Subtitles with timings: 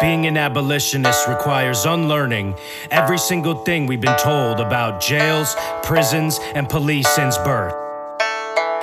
[0.00, 2.54] Being an abolitionist requires unlearning
[2.90, 7.74] every single thing we've been told about jails, prisons, and police since birth.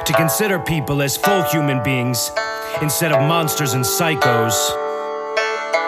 [0.05, 2.29] To consider people as full human beings
[2.83, 4.53] instead of monsters and psychos.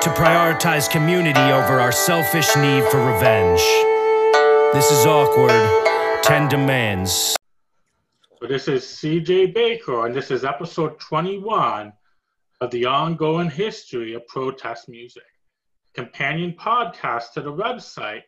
[0.01, 3.61] To prioritize community over our selfish need for revenge.
[4.73, 6.23] This is Awkword.
[6.23, 7.35] 10 demands.
[8.39, 11.93] So this is CJ Baker, and this is episode 21
[12.61, 15.23] of the ongoing history of protest music,
[15.93, 18.23] companion podcast to the website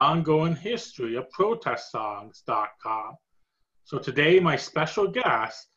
[0.00, 3.16] ongoing history of protest songs.com.
[3.84, 5.68] So today, my special guest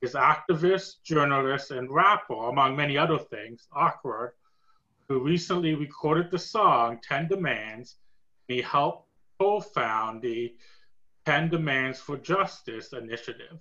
[0.00, 4.30] is activist, journalist, and rapper, among many other things, Awkword,
[5.08, 7.96] who recently recorded the song 10 Demands.
[8.48, 9.08] And he helped
[9.38, 10.54] co found the
[11.26, 13.58] 10 Demands for Justice initiative.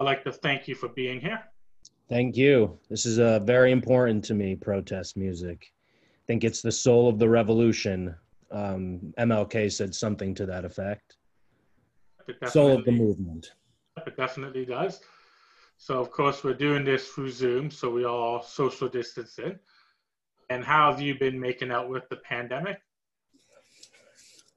[0.00, 1.42] I'd like to thank you for being here.
[2.08, 2.78] Thank you.
[2.90, 5.72] This is uh, very important to me, protest music.
[5.96, 8.14] I think it's the soul of the revolution.
[8.50, 11.16] Um, MLK said something to that effect.
[12.46, 13.52] Soul of the movement.
[14.06, 15.00] It definitely does.
[15.76, 19.58] So, of course, we're doing this through Zoom, so we all social distancing.
[20.50, 22.80] And how have you been making out with the pandemic?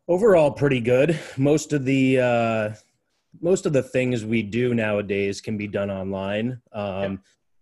[0.08, 1.20] Overall, pretty good.
[1.38, 2.70] Most of the uh,
[3.42, 6.62] most of the things we do nowadays can be done online.
[6.72, 7.22] Um,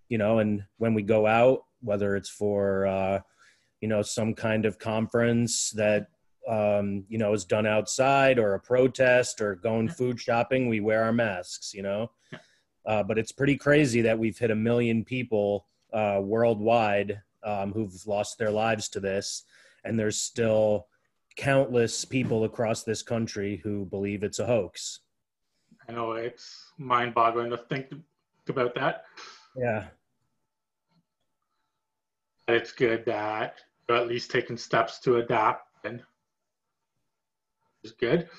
[0.10, 3.20] you know, and when we go out, whether it's for, uh,
[3.82, 6.08] you know, some kind of conference that,
[6.48, 11.04] um, you know, is done outside or a protest or going food shopping, we wear
[11.04, 12.12] our masks, you know.
[12.86, 18.06] Uh, but it's pretty crazy that we've hit a million people uh, worldwide um, who've
[18.06, 19.44] lost their lives to this.
[19.84, 20.88] And there's still
[21.36, 25.00] countless people across this country who believe it's a hoax.
[25.88, 27.88] I know it's mind boggling to think
[28.48, 29.06] about that.
[29.56, 29.86] Yeah.
[32.48, 33.56] It's good that
[33.90, 36.02] you're at least taking steps to adapt and
[37.84, 38.30] is good.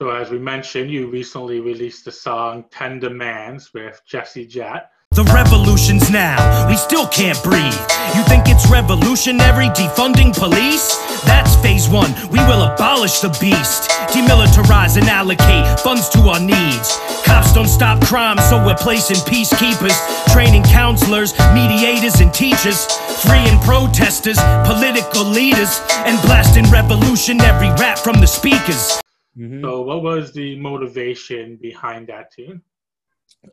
[0.00, 4.90] So as we mentioned, you recently released the song 10 Demands with Jesse Jett.
[5.12, 7.74] The revolution's now, we still can't breathe.
[8.16, 10.96] You think it's revolutionary defunding police?
[11.24, 13.89] That's phase one, we will abolish the beast.
[14.12, 16.98] Demilitarize and allocate funds to our needs.
[17.24, 19.96] Cops don't stop crime, so we're placing peacekeepers,
[20.32, 22.86] training counselors, mediators, and teachers,
[23.22, 29.00] freeing protesters, political leaders, and blasting revolutionary rap from the speakers.
[29.38, 29.62] Mm-hmm.
[29.62, 32.62] So, what was the motivation behind that tune?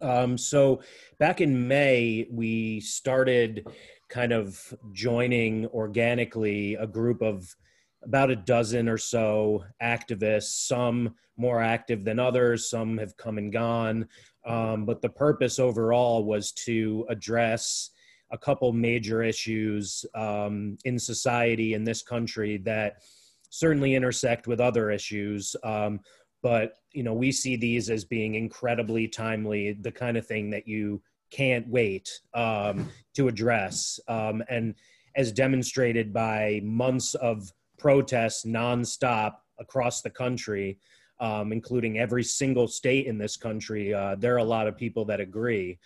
[0.02, 0.82] Um, so
[1.20, 3.68] back in May, we started
[4.10, 7.56] kind of joining organically a group of
[8.04, 13.52] about a dozen or so activists, some more active than others, some have come and
[13.52, 14.08] gone.
[14.46, 17.92] Um, but the purpose overall was to address
[18.32, 23.04] a couple major issues um, in society in this country that
[23.50, 25.56] certainly intersect with other issues.
[25.64, 26.00] Um,
[26.44, 30.68] but you know we see these as being incredibly timely the kind of thing that
[30.68, 34.76] you can't wait um, to address um, and
[35.16, 40.78] as demonstrated by months of protests nonstop across the country
[41.20, 45.06] um, including every single state in this country uh, there are a lot of people
[45.06, 45.78] that agree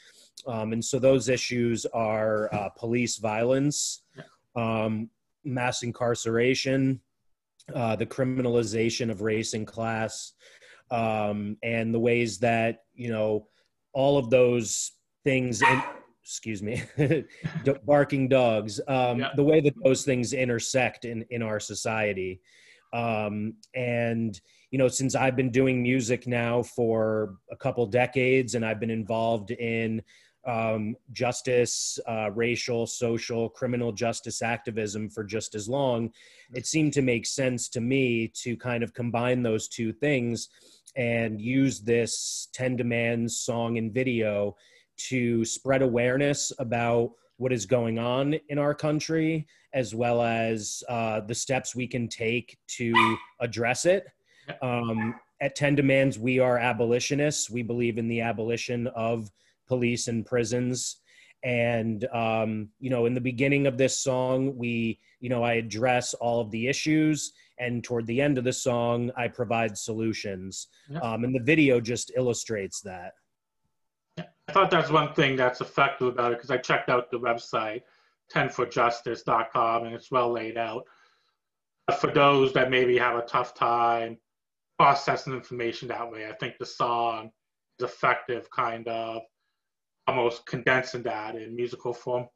[0.47, 4.03] um, and so those issues are uh, police violence
[4.55, 5.09] um,
[5.43, 6.99] mass incarceration
[7.73, 10.33] uh, the criminalization of race and class,
[10.89, 13.47] um, and the ways that you know
[13.93, 14.93] all of those
[15.23, 15.61] things.
[15.61, 15.81] In,
[16.23, 16.83] excuse me,
[17.85, 18.79] barking dogs.
[18.87, 19.29] Um, yeah.
[19.35, 22.41] The way that those things intersect in in our society,
[22.93, 24.39] um, and
[24.71, 28.91] you know, since I've been doing music now for a couple decades, and I've been
[28.91, 30.01] involved in
[30.47, 36.11] um, justice, uh, racial, social, criminal justice activism for just as long,
[36.53, 40.49] it seemed to make sense to me to kind of combine those two things
[40.95, 44.55] and use this 10 Demands song and video
[45.09, 51.21] to spread awareness about what is going on in our country, as well as uh,
[51.21, 54.05] the steps we can take to address it.
[54.61, 57.49] Um, at 10 Demands, we are abolitionists.
[57.49, 59.31] We believe in the abolition of
[59.67, 60.97] police and prisons.
[61.43, 66.13] And, um, you know, in the beginning of this song, we, you know, I address
[66.13, 67.33] all of the issues.
[67.57, 70.67] And toward the end of the song, I provide solutions.
[71.01, 73.13] Um, and the video just illustrates that.
[74.51, 77.83] I thought that's one thing that's effective about it because I checked out the website,
[78.33, 80.83] 10forjustice.com, and it's well laid out.
[81.87, 84.17] But for those that maybe have a tough time
[84.77, 87.31] processing information that way, I think the song
[87.79, 89.21] is effective, kind of
[90.05, 92.27] almost condensing that in musical form.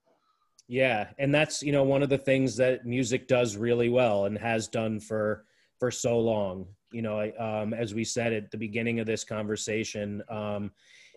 [0.69, 4.37] Yeah, and that's you know one of the things that music does really well and
[4.37, 5.43] has done for
[5.79, 6.67] for so long.
[6.93, 10.71] You know, um, as we said at the beginning of this conversation, um,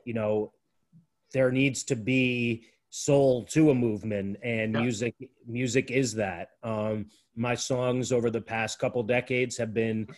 [0.05, 0.51] you know,
[1.33, 4.81] there needs to be soul to a movement, and yeah.
[4.81, 5.15] music
[5.47, 6.51] music is that.
[6.63, 10.09] Um, my songs over the past couple decades have been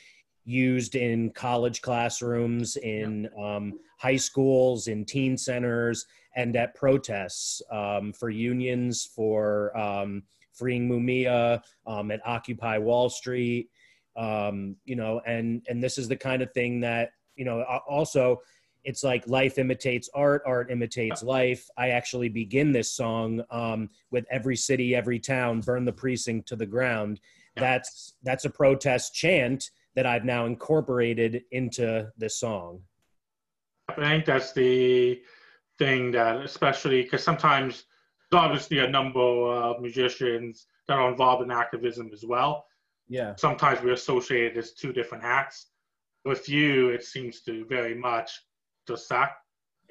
[0.45, 8.13] used in college classrooms, in um, high schools, in teen centers, and at protests um,
[8.13, 10.23] for unions, for um,
[10.53, 13.69] freeing Mumia, um, at Occupy Wall Street.
[14.17, 17.63] Um, you know, and and this is the kind of thing that you know.
[17.89, 18.39] Also,
[18.85, 21.69] it's like life imitates art, art imitates life.
[21.77, 26.57] I actually begin this song um, with "Every city, every town, burn the precinct to
[26.57, 27.21] the ground."
[27.57, 32.83] That's that's a protest chant that I've now incorporated into this song.
[33.89, 35.21] I think that's the
[35.79, 37.85] thing that, especially because sometimes
[38.31, 42.67] there's obviously a number of musicians that are involved in activism as well.
[43.09, 43.35] Yeah.
[43.37, 45.67] Sometimes we associate it as two different hats.
[46.25, 48.41] With you, it seems to very much
[48.91, 49.31] just that.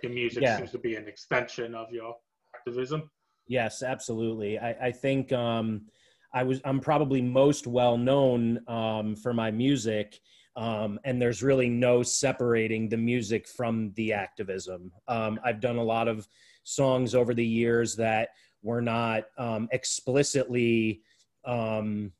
[0.03, 0.57] Your music yeah.
[0.57, 2.15] seems to be an extension of your
[2.55, 3.09] activism.
[3.47, 4.59] Yes, absolutely.
[4.59, 5.87] I, I think um,
[6.33, 10.19] I was I'm probably most well known um, for my music,
[10.55, 14.91] um, and there's really no separating the music from the activism.
[15.07, 16.27] Um, I've done a lot of
[16.63, 18.29] songs over the years that
[18.61, 21.01] were not um, explicitly
[21.45, 22.11] um,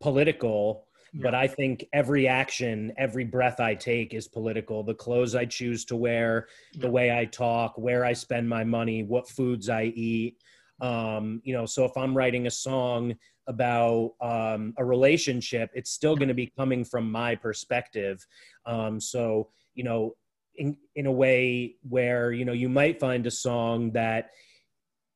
[0.00, 0.86] political.
[1.16, 1.20] Yeah.
[1.22, 4.82] But I think every action, every breath I take is political.
[4.82, 6.80] The clothes I choose to wear, yeah.
[6.82, 10.42] the way I talk, where I spend my money, what foods I eat.
[10.80, 13.14] Um, you know, so if I'm writing a song
[13.46, 18.26] about um, a relationship, it's still going to be coming from my perspective.
[18.66, 20.16] Um, so, you know,
[20.56, 24.30] in, in a way where, you know, you might find a song that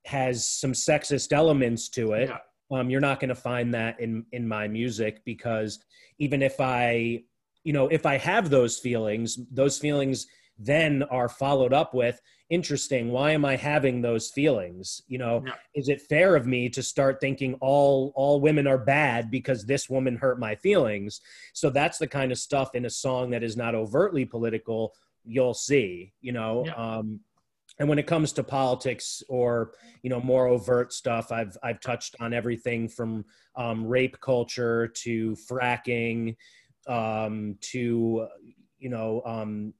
[0.04, 2.28] has some sexist elements to it.
[2.28, 2.38] Yeah.
[2.70, 5.78] Um, you're not going to find that in, in my music because
[6.18, 7.22] even if I,
[7.64, 10.26] you know, if I have those feelings, those feelings
[10.58, 12.20] then are followed up with
[12.50, 15.52] interesting why am i having those feelings you know yeah.
[15.74, 19.88] is it fair of me to start thinking all all women are bad because this
[19.88, 21.20] woman hurt my feelings
[21.52, 24.94] so that's the kind of stuff in a song that is not overtly political
[25.24, 26.72] you'll see you know yeah.
[26.74, 27.20] um
[27.78, 29.72] and when it comes to politics or
[30.02, 33.24] you know more overt stuff i've i've touched on everything from
[33.56, 36.36] um, rape culture to fracking
[36.88, 38.26] um, to
[38.78, 39.74] you know um,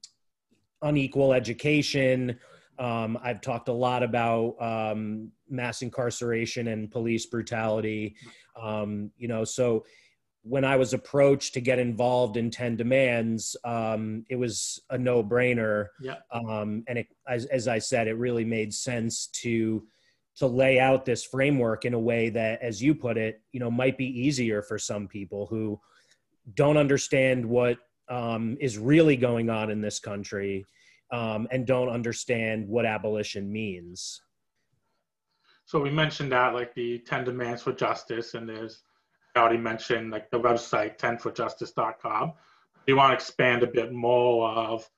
[0.83, 2.39] unequal education.
[2.79, 8.15] Um, I've talked a lot about um, mass incarceration and police brutality.
[8.61, 9.85] Um, you know, so
[10.49, 15.23] when I was approached to get involved in 10 Demands, um, it was a no
[15.23, 15.89] brainer.
[16.01, 16.17] Yeah.
[16.33, 19.87] Um, and it, as, as I said, it really made sense to
[20.37, 23.73] to lay out this framework in a way that, as you put it, you know,
[23.73, 25.81] might be easier for some people who
[26.55, 27.77] don't understand what
[28.09, 30.65] um, is really going on in this country
[31.11, 34.23] um, and don't understand what abolition means.
[35.65, 38.85] So we mentioned that like the 10 demands for justice, and there's,
[39.39, 42.29] already mentioned like the website 10forjustice.com.
[42.29, 44.89] Do you want to expand a bit more of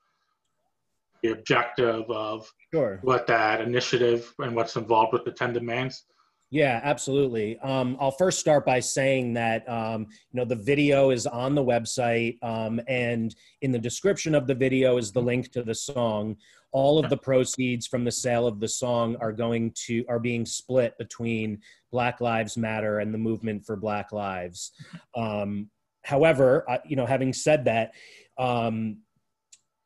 [1.21, 2.99] the objective of sure.
[3.03, 6.05] what that initiative and what's involved with the 10 demands?
[6.51, 7.57] Yeah, absolutely.
[7.59, 11.63] Um, I'll first start by saying that um, you know the video is on the
[11.63, 16.35] website, um, and in the description of the video is the link to the song.
[16.73, 20.45] All of the proceeds from the sale of the song are going to are being
[20.45, 24.71] split between Black Lives Matter and the movement for Black Lives.
[25.15, 25.69] Um,
[26.03, 27.93] however, uh, you know, having said that,
[28.37, 28.97] um,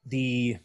[0.06, 0.58] the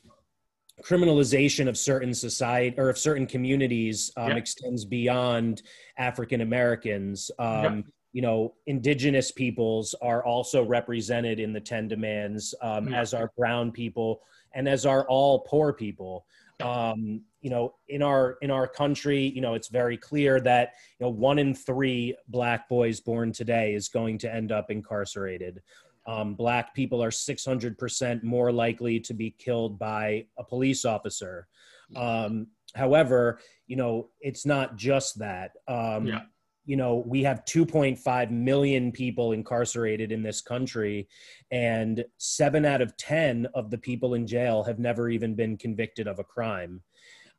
[0.83, 5.63] criminalization of certain society or of certain communities um, extends beyond
[5.99, 7.31] African Americans.
[7.39, 13.31] Um, You know, indigenous peoples are also represented in the 10 demands, um, as are
[13.37, 16.27] brown people and as are all poor people.
[16.61, 21.07] Um, you know, in our in our country, you know, it's very clear that you
[21.07, 25.63] know one in three black boys born today is going to end up incarcerated.
[26.07, 31.47] Um, black people are 600% more likely to be killed by a police officer.
[31.95, 35.53] Um, however, you know, it's not just that.
[35.69, 36.21] Um, yeah.
[36.67, 41.09] You know, we have 2.5 million people incarcerated in this country,
[41.51, 46.07] and seven out of 10 of the people in jail have never even been convicted
[46.07, 46.81] of a crime.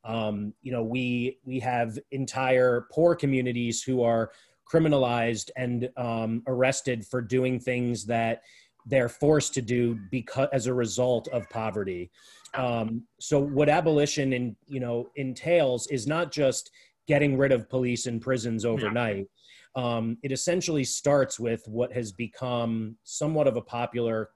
[0.04, 4.32] Um, you know, we we have entire poor communities who are
[4.72, 8.42] criminalized and um, arrested for doing things that
[8.86, 12.10] they're forced to do because as a result of poverty.
[12.56, 16.72] Um, so what abolition and you know entails is not just
[17.08, 19.28] getting rid of police and prisons overnight.
[19.76, 24.30] Um, it essentially starts with what has become somewhat of a popular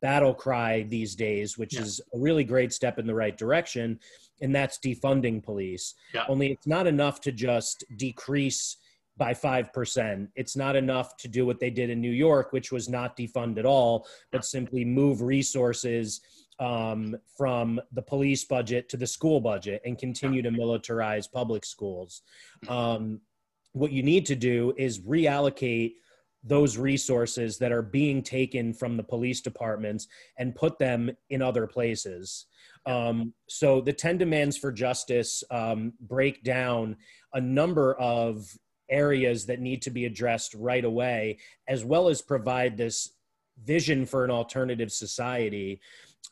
[0.00, 1.82] battle cry these days, which yeah.
[1.82, 3.98] is a really great step in the right direction,
[4.40, 5.94] and that's defunding police.
[6.14, 6.24] Yeah.
[6.28, 8.76] Only it's not enough to just decrease
[9.16, 10.28] by 5%.
[10.36, 13.58] It's not enough to do what they did in New York, which was not defund
[13.58, 16.20] at all, but simply move resources
[16.60, 22.22] um, from the police budget to the school budget and continue to militarize public schools.
[22.68, 23.20] Um,
[23.72, 25.94] what you need to do is reallocate
[26.44, 30.06] those resources that are being taken from the police departments
[30.38, 32.46] and put them in other places.
[32.88, 36.96] Um, so the 10 demands for justice um, break down
[37.34, 38.50] a number of
[38.90, 43.10] areas that need to be addressed right away, as well as provide this
[43.62, 45.80] vision for an alternative society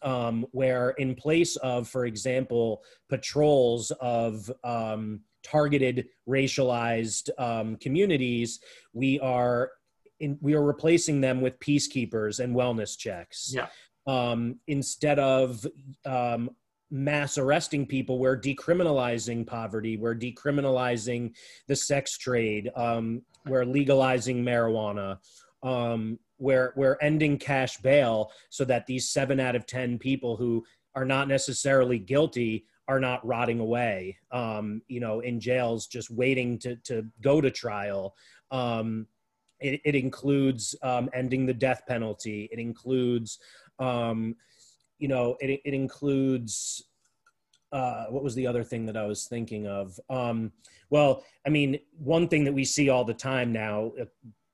[0.02, 8.60] um, where, in place of, for example, patrols of um, targeted racialized um, communities,
[8.94, 9.72] we are
[10.20, 13.52] in, we are replacing them with peacekeepers and wellness checks.
[13.54, 13.66] Yeah.
[14.06, 15.66] Um, instead of
[16.04, 16.50] um,
[16.90, 21.34] mass arresting people, we're decriminalizing poverty, we're decriminalizing
[21.66, 25.18] the sex trade, um, we're legalizing marijuana,
[25.62, 30.64] um, we're, we're ending cash bail so that these seven out of 10 people who
[30.94, 36.58] are not necessarily guilty are not rotting away, um, you know, in jails just waiting
[36.58, 38.14] to, to go to trial.
[38.50, 39.06] Um,
[39.58, 42.48] it, it includes um, ending the death penalty.
[42.52, 43.38] It includes,
[43.78, 44.37] um,
[44.99, 46.83] you know, it, it includes
[47.73, 49.99] uh, what was the other thing that I was thinking of?
[50.09, 50.52] Um,
[50.90, 54.04] well, I mean, one thing that we see all the time now uh,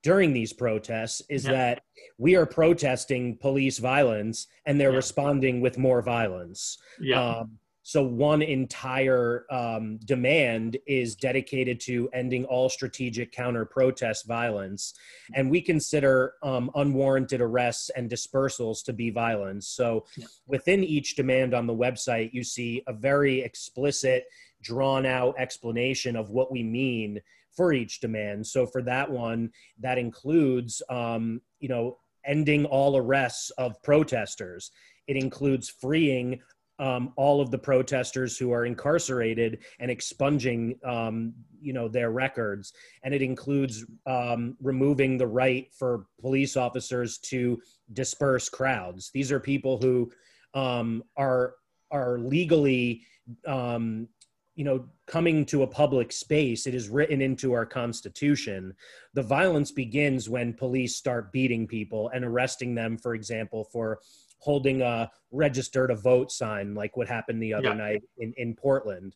[0.02, 1.52] during these protests is yeah.
[1.52, 1.82] that
[2.18, 4.96] we are protesting police violence and they're yeah.
[4.96, 6.78] responding with more violence.
[7.00, 7.38] Yeah.
[7.38, 14.94] Um, so one entire um, demand is dedicated to ending all strategic counter-protest violence,
[15.34, 19.68] and we consider um, unwarranted arrests and dispersals to be violence.
[19.68, 20.04] So
[20.46, 24.24] within each demand on the website, you see a very explicit,
[24.62, 27.20] drawn-out explanation of what we mean
[27.50, 28.46] for each demand.
[28.46, 34.70] So for that one, that includes, um, you know, ending all arrests of protesters.
[35.08, 36.40] It includes freeing
[36.82, 42.72] um, all of the protesters who are incarcerated and expunging, um, you know, their records.
[43.04, 47.62] And it includes um, removing the right for police officers to
[47.92, 49.12] disperse crowds.
[49.14, 50.10] These are people who
[50.54, 51.54] um, are
[51.92, 53.02] are legally,
[53.46, 54.08] um,
[54.56, 56.66] you know, coming to a public space.
[56.66, 58.74] It is written into our constitution.
[59.14, 64.00] The violence begins when police start beating people and arresting them, for example, for
[64.42, 67.74] holding a register to vote sign like what happened the other yeah.
[67.74, 69.14] night in, in Portland.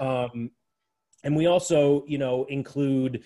[0.00, 0.50] Um,
[1.24, 3.24] and we also, you know, include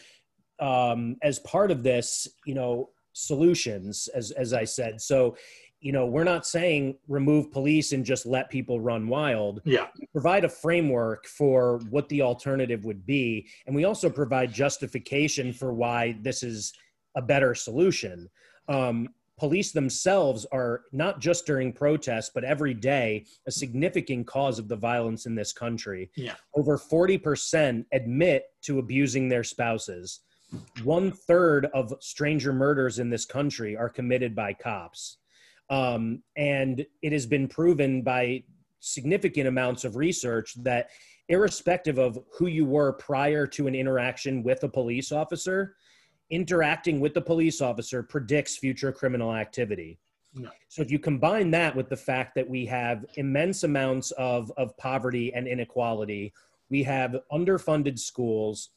[0.60, 5.00] um, as part of this, you know, solutions, as, as I said.
[5.00, 5.36] So,
[5.80, 9.60] you know, we're not saying remove police and just let people run wild.
[9.64, 9.88] Yeah.
[10.12, 13.46] provide a framework for what the alternative would be.
[13.66, 16.72] And we also provide justification for why this is
[17.16, 18.30] a better solution.
[18.68, 19.08] Um,
[19.42, 24.76] police themselves are not just during protests but every day a significant cause of the
[24.76, 26.12] violence in this country.
[26.14, 26.34] Yeah.
[26.54, 30.20] over 40% admit to abusing their spouses.
[30.84, 35.16] One third of stranger murders in this country are committed by cops.
[35.70, 38.44] Um, and it has been proven by
[38.78, 40.90] significant amounts of research that
[41.28, 45.74] irrespective of who you were prior to an interaction with a police officer
[46.32, 49.98] interacting with the police officer predicts future criminal activity.
[50.34, 50.48] No.
[50.68, 54.76] So if you combine that with the fact that we have immense amounts of, of
[54.78, 56.32] poverty and inequality,
[56.70, 58.70] we have underfunded schools,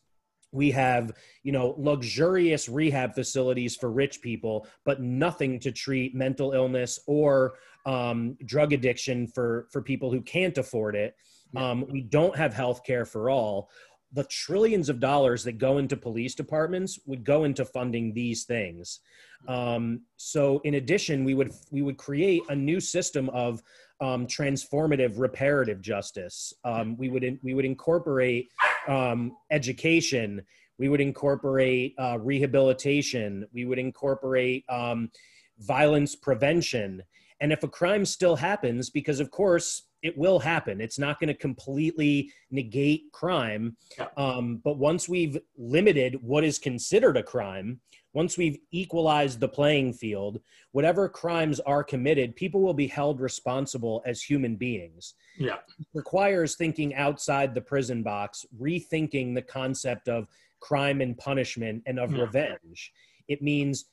[0.51, 1.11] we have
[1.43, 7.55] you know luxurious rehab facilities for rich people but nothing to treat mental illness or
[7.85, 11.15] um, drug addiction for for people who can't afford it
[11.57, 13.69] um, we don't have health care for all
[14.15, 19.01] the trillions of dollars that go into police departments would go into funding these things.
[19.47, 23.61] Um, so, in addition, we would we would create a new system of
[23.99, 26.53] um, transformative reparative justice.
[26.63, 28.49] Um, we would in, we would incorporate
[28.87, 30.41] um, education.
[30.77, 33.45] We would incorporate uh, rehabilitation.
[33.53, 35.11] We would incorporate um,
[35.59, 37.03] violence prevention.
[37.41, 40.79] And if a crime still happens, because of course it will happen.
[40.79, 43.75] It's not going to completely negate crime.
[44.17, 47.81] Um, but once we've limited what is considered a crime,
[48.13, 50.39] once we've equalized the playing field,
[50.73, 55.15] whatever crimes are committed, people will be held responsible as human beings.
[55.39, 55.57] Yeah.
[55.79, 60.27] It requires thinking outside the prison box, rethinking the concept of
[60.59, 62.21] crime and punishment and of Yeah.
[62.25, 62.93] revenge.
[63.27, 63.85] It means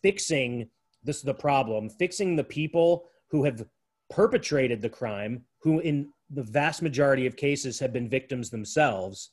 [0.00, 0.70] fixing
[1.02, 3.66] this the problem, fixing the people who have
[4.08, 9.30] perpetrated the crime, who in the vast majority of cases have been victims themselves,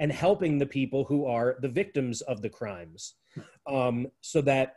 [0.00, 3.14] and helping the people who are the victims of the crimes.
[3.68, 4.74] Um, so that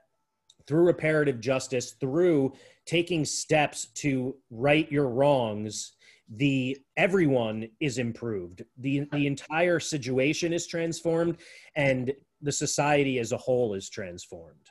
[0.68, 2.54] through reparative justice, through
[2.86, 5.94] taking steps to right your wrongs,
[6.36, 8.62] the everyone is improved.
[8.78, 11.38] The the entire situation is transformed
[11.76, 12.14] and
[12.44, 14.68] the society as a whole is transformed.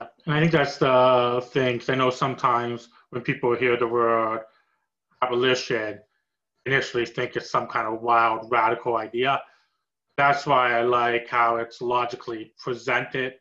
[0.00, 1.80] And I think that's the thing.
[1.88, 4.40] I know sometimes when people hear the word
[5.26, 5.98] abolition,
[6.64, 9.40] initially think it's some kind of wild, radical idea.
[10.16, 13.34] That's why I like how it's logically presented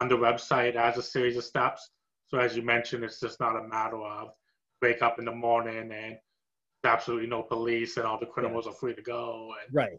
[0.00, 1.90] on the website as a series of steps.
[2.28, 4.28] So as you mentioned, it's just not a matter of
[4.82, 6.16] wake up in the morning and
[6.84, 9.52] absolutely no police and all the criminals are free to go.
[9.62, 9.98] And Right.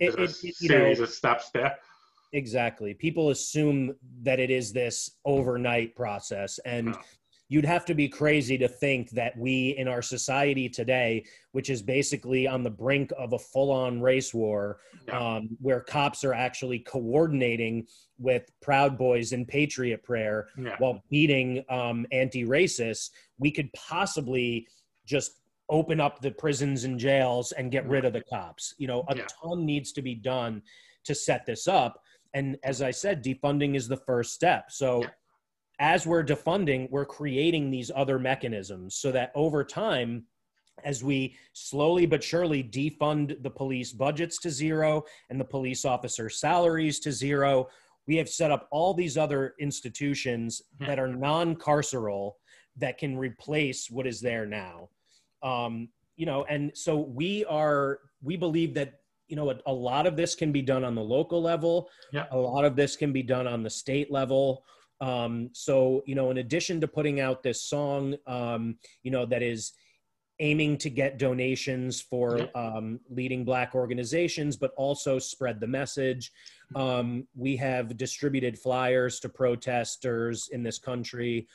[0.00, 1.76] It, it- a it- you know, series of steps there.
[2.32, 2.92] Exactly.
[2.92, 6.58] People assume that it is this overnight process.
[6.64, 7.02] And Yeah.
[7.48, 11.80] You'd have to be crazy to think that we in our society today, which is
[11.80, 15.36] basically on the brink of a full on race war, Yeah.
[15.36, 17.86] um, where cops are actually coordinating
[18.18, 20.74] with Proud Boys and Patriot Prayer Yeah.
[20.78, 24.66] while beating um, anti racists, we could possibly
[25.04, 25.38] just
[25.68, 28.74] open up the prisons and jails and get rid of the cops.
[28.78, 29.26] You know, a Yeah.
[29.40, 30.62] ton needs to be done
[31.04, 32.02] to set this up.
[32.34, 34.72] And as I said, defunding is the first step.
[34.72, 35.04] So.
[35.78, 40.24] As we're defunding, we're creating these other mechanisms so that over time,
[40.84, 46.28] as we slowly but surely defund the police budgets to zero and the police officer
[46.28, 47.68] salaries to zero,
[48.06, 52.32] we have set up all these other institutions that are non carceral
[52.76, 54.88] that can replace what is there now.
[55.42, 60.06] Um, you know, and so we are, we believe that, you know, a, a lot
[60.06, 61.88] of this can be done on the local level.
[62.12, 62.26] Yeah.
[62.30, 64.62] A lot of this can be done on the state level.
[65.00, 69.42] Um, so, you know, in addition to putting out this song, um, you know, that
[69.42, 69.72] is
[70.38, 76.30] aiming to get donations for um, leading Black organizations, but also spread the message.
[76.74, 81.46] Um, we have distributed flyers to protesters in this country.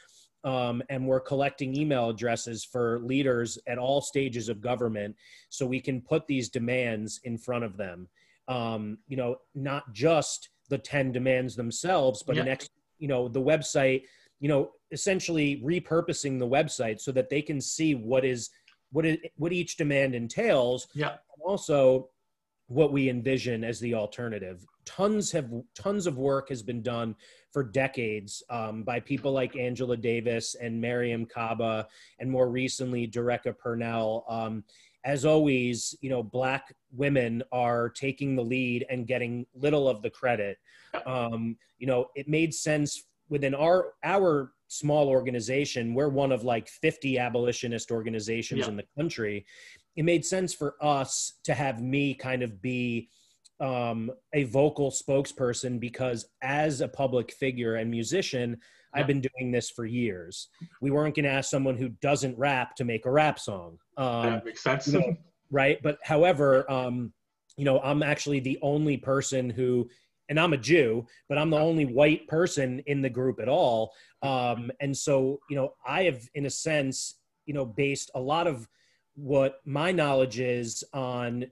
[0.43, 5.15] Um, and we're collecting email addresses for leaders at all stages of government
[5.49, 8.07] so we can put these demands in front of them.
[8.47, 12.43] Um, you know, not just the 10 demands themselves, but Yeah.
[12.43, 12.47] an
[13.01, 14.03] you know, the website,
[14.39, 18.49] you know, essentially repurposing the website so that they can see what is
[18.91, 21.09] what is what each demand entails Yeah.
[21.09, 22.09] and also
[22.67, 24.65] what we envision as the alternative.
[24.85, 27.15] Tons have tons of work has been done
[27.51, 31.87] for decades um, by people like Angela Davis and Mariame Kaba,
[32.19, 34.25] and more recently Derecka Purnell.
[34.29, 34.63] Um,
[35.03, 40.09] as always, you know, black women are taking the lead and getting little of the
[40.09, 40.57] credit.
[41.05, 45.93] Um, you know, it made sense within our our small organization.
[45.93, 48.69] We're one of like 50 abolitionist organizations Yeah.
[48.69, 49.45] in the country.
[49.95, 53.09] It made sense for us to have me kind of be
[53.59, 58.57] um, a vocal spokesperson because as a public figure and musician.
[58.93, 60.49] I've been doing this for years.
[60.81, 63.77] We weren't going to ask someone who doesn't rap to make a rap song.
[63.97, 64.87] Um, that makes sense.
[64.87, 65.17] you know,
[65.49, 65.79] right?
[65.81, 67.13] But however, um,
[67.57, 69.89] you know, I'm actually the only person who,
[70.29, 73.93] and I'm a Jew, but I'm the only white person in the group at all.
[74.21, 78.47] Um, and so, you know, I have, in a sense, you know, based a lot
[78.47, 78.67] of
[79.15, 81.45] what my knowledge is on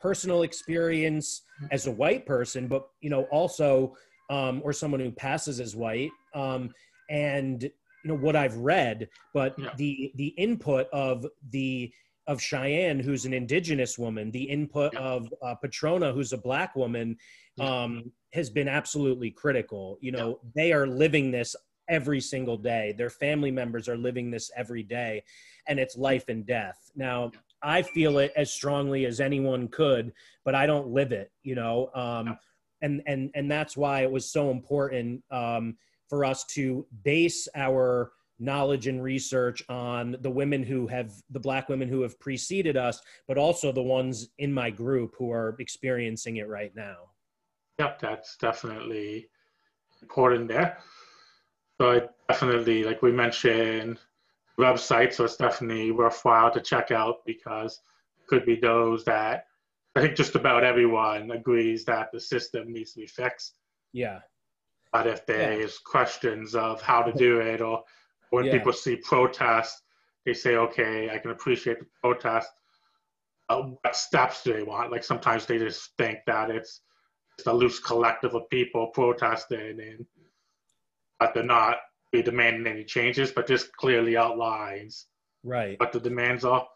[0.00, 3.94] personal experience as a white person, but you know, also
[4.30, 6.70] um, or someone who passes as white, um,
[7.10, 9.08] and you know what I've read.
[9.34, 9.74] But Yeah.
[9.76, 11.92] the the input of the
[12.26, 15.00] of Cheyenne, who's an indigenous woman, the input Yeah.
[15.00, 17.16] of uh, Patrona, who's a black woman,
[17.56, 17.82] Yeah.
[17.82, 19.98] um, has been absolutely critical.
[20.00, 21.56] You know, they are living this
[21.88, 22.94] every single day.
[22.96, 25.24] Their family members are living this every day,
[25.66, 26.78] and it's life and death.
[26.94, 30.12] Now, I feel it as strongly as anyone could,
[30.44, 31.32] but I don't live it.
[31.42, 32.38] You know, um,
[32.82, 35.76] and and and that's why it was so important um,
[36.08, 41.68] for us to base our knowledge and research on the women who have the black
[41.68, 46.38] women who have preceded us but also the ones in my group who are experiencing
[46.38, 47.10] it right now
[47.80, 49.30] Yep, that's definitely
[50.02, 50.76] important there.
[51.80, 53.98] So it definitely, like we mentioned,
[54.58, 57.80] website, so it's definitely worthwhile to check out because
[58.20, 59.46] it could be those that
[60.00, 63.58] I think just about everyone agrees that the system needs to be fixed.
[63.92, 64.20] yeah
[64.92, 65.90] But if there's yeah.
[65.90, 67.84] questions of how to do it, or
[68.30, 68.52] when yeah.
[68.52, 69.82] people see protests,
[70.24, 72.48] they say, okay, I can appreciate the protest.
[73.50, 74.90] Uh, what steps do they want?
[74.90, 76.80] Like sometimes they just think that it's
[77.36, 80.06] just a loose collective of people protesting, and
[81.18, 81.76] but they're not
[82.10, 85.06] be demanding any changes, but just clearly outlines
[85.44, 86.66] right what the demands are.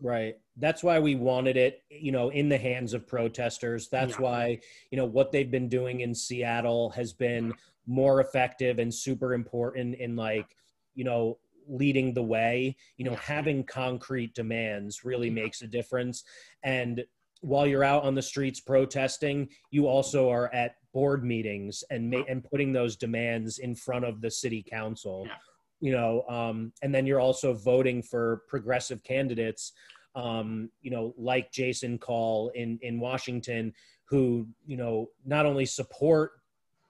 [0.00, 0.36] Right.
[0.60, 3.88] That's why we wanted it, you know, in the hands of protesters.
[3.88, 4.20] That's yeah.
[4.20, 7.52] why, you know, what they've been doing in Seattle has been
[7.86, 10.46] more effective and super important in like,
[10.94, 12.76] you know, leading the way.
[12.96, 16.24] You know, having concrete demands really makes a difference.
[16.62, 17.04] And
[17.40, 22.24] while you're out on the streets protesting, you also are at board meetings and ma-
[22.28, 25.24] and putting those demands in front of the city council.
[25.26, 25.34] Yeah
[25.80, 29.72] you know um, and then you're also voting for progressive candidates
[30.14, 33.72] um, you know like jason call in in washington
[34.04, 36.32] who you know not only support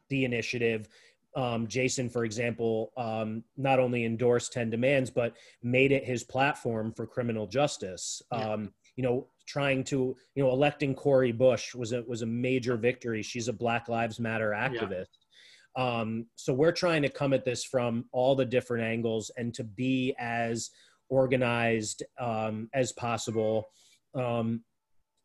[0.09, 0.89] the initiative
[1.37, 6.93] um, jason for example um, not only endorsed 10 demands but made it his platform
[6.93, 8.23] for criminal justice.
[8.33, 8.53] Yeah.
[8.53, 12.77] Um, you know trying to you know electing cori bush was a was a major
[12.77, 13.23] victory.
[13.23, 14.91] She's a black lives matter activist.
[14.91, 15.05] Yeah
[15.77, 19.65] um, so we're trying to come at this from all the different angles and to
[19.65, 20.71] be as
[21.11, 23.67] organized um, as possible.
[24.15, 24.63] Um,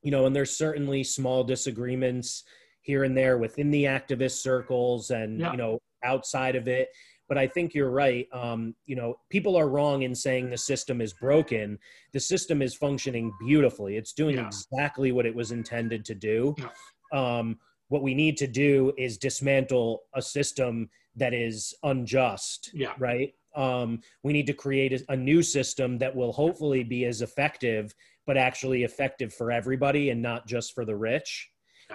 [0.01, 2.43] you know, and there's certainly small disagreements
[2.81, 5.51] here and there within the activist circles and, yeah.
[5.51, 6.89] you know, outside of it.
[7.27, 8.27] But I think you're right.
[8.31, 11.79] Um, you know, people are wrong in saying the system is broken.
[12.13, 13.97] The system is functioning beautifully.
[13.97, 14.45] It's doing yeah.
[14.45, 16.53] exactly what it was intended to do.
[16.59, 16.67] Yeah.
[17.11, 22.93] Um, what we need to do is dismantle a system that is unjust yeah.
[22.99, 27.21] right um, we need to create a, a, new system that will hopefully be as
[27.21, 27.93] effective
[28.27, 31.49] but actually effective for everybody and not just for the rich.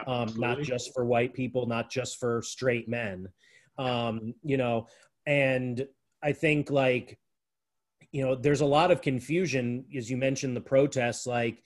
[0.06, 3.26] Um, not just for white people not just for straight men.
[3.78, 4.86] Um, you know
[5.26, 5.86] and
[6.22, 7.18] i think like
[8.10, 11.62] you know there's a lot of confusion as you mentioned the protests like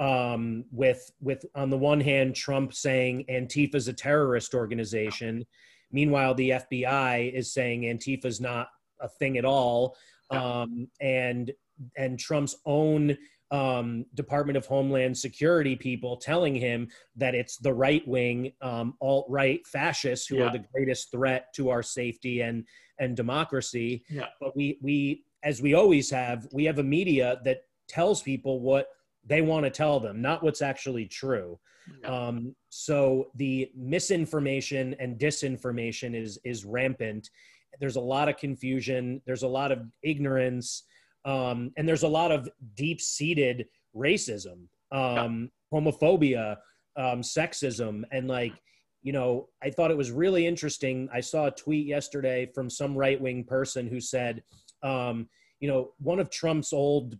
[0.00, 5.44] um, with with on the one hand Trump saying Antifa is a terrorist organization,
[5.92, 8.68] meanwhile the FBI is saying Antifa is not
[9.00, 9.96] a thing at all,
[10.30, 11.52] um, and
[11.96, 13.16] and Trump's own
[13.50, 19.26] um, Department of Homeland Security people telling him that it's the right wing, um, alt
[19.28, 20.44] right fascists who yeah.
[20.44, 22.64] are the greatest threat to our safety and
[22.98, 24.04] and democracy.
[24.08, 24.26] Yeah.
[24.40, 28.88] But we we as we always have, we have a media that tells people what
[29.24, 31.58] they want to tell them, not what's actually true.
[32.02, 32.26] Yeah.
[32.28, 37.30] Um, so the misinformation and disinformation is is rampant.
[37.78, 39.22] There's a lot of confusion.
[39.26, 40.84] There's a lot of ignorance,
[41.24, 45.78] um, and there's a lot of deep seated racism, um, yeah.
[45.78, 46.56] homophobia,
[46.96, 48.54] um, sexism, and like
[49.02, 51.08] you know, I thought it was really interesting.
[51.12, 54.42] I saw a tweet yesterday from some right wing person who said,
[54.82, 55.28] um,
[55.58, 57.18] you know, one of Trump's old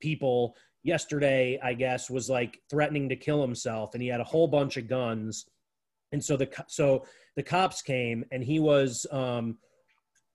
[0.00, 4.48] people yesterday, I guess, was like threatening to kill himself, and he had a whole
[4.48, 5.46] bunch of guns.
[6.12, 9.58] And so the so the cops came, and he was um,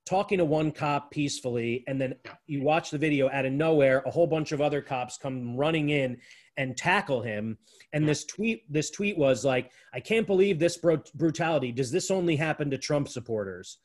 [0.08, 2.16] talking to one cop peacefully, and then
[2.48, 3.30] you watch the video.
[3.30, 6.18] Out of nowhere, a whole bunch of other cops come running in
[6.56, 7.58] and tackle him.
[7.94, 11.72] And this tweet, this tweet was like, "I can't believe this brutality.
[11.72, 13.80] Does this only happen to Trump supporters?"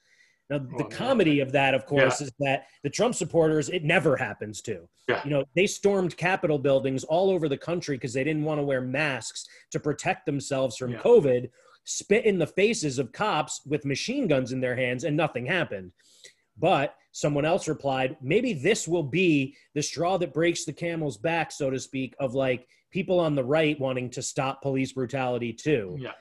[0.50, 2.26] Now, the oh, comedy of that, of course, yeah.
[2.26, 4.86] is that the Trump supporters, it never happens to.
[5.08, 5.22] Yeah.
[5.24, 8.62] You know, they stormed Capitol buildings all over the country because they didn't want to
[8.62, 10.92] wear masks to protect themselves from.
[10.94, 11.48] COVID,
[11.84, 15.92] spit in the faces of cops with machine guns in their hands, and nothing happened.
[16.58, 21.52] But someone else replied, maybe this will be the straw that breaks the camel's back,
[21.52, 25.96] so to speak, of like people on the right wanting to stop police brutality too.
[25.98, 26.12] Yeah.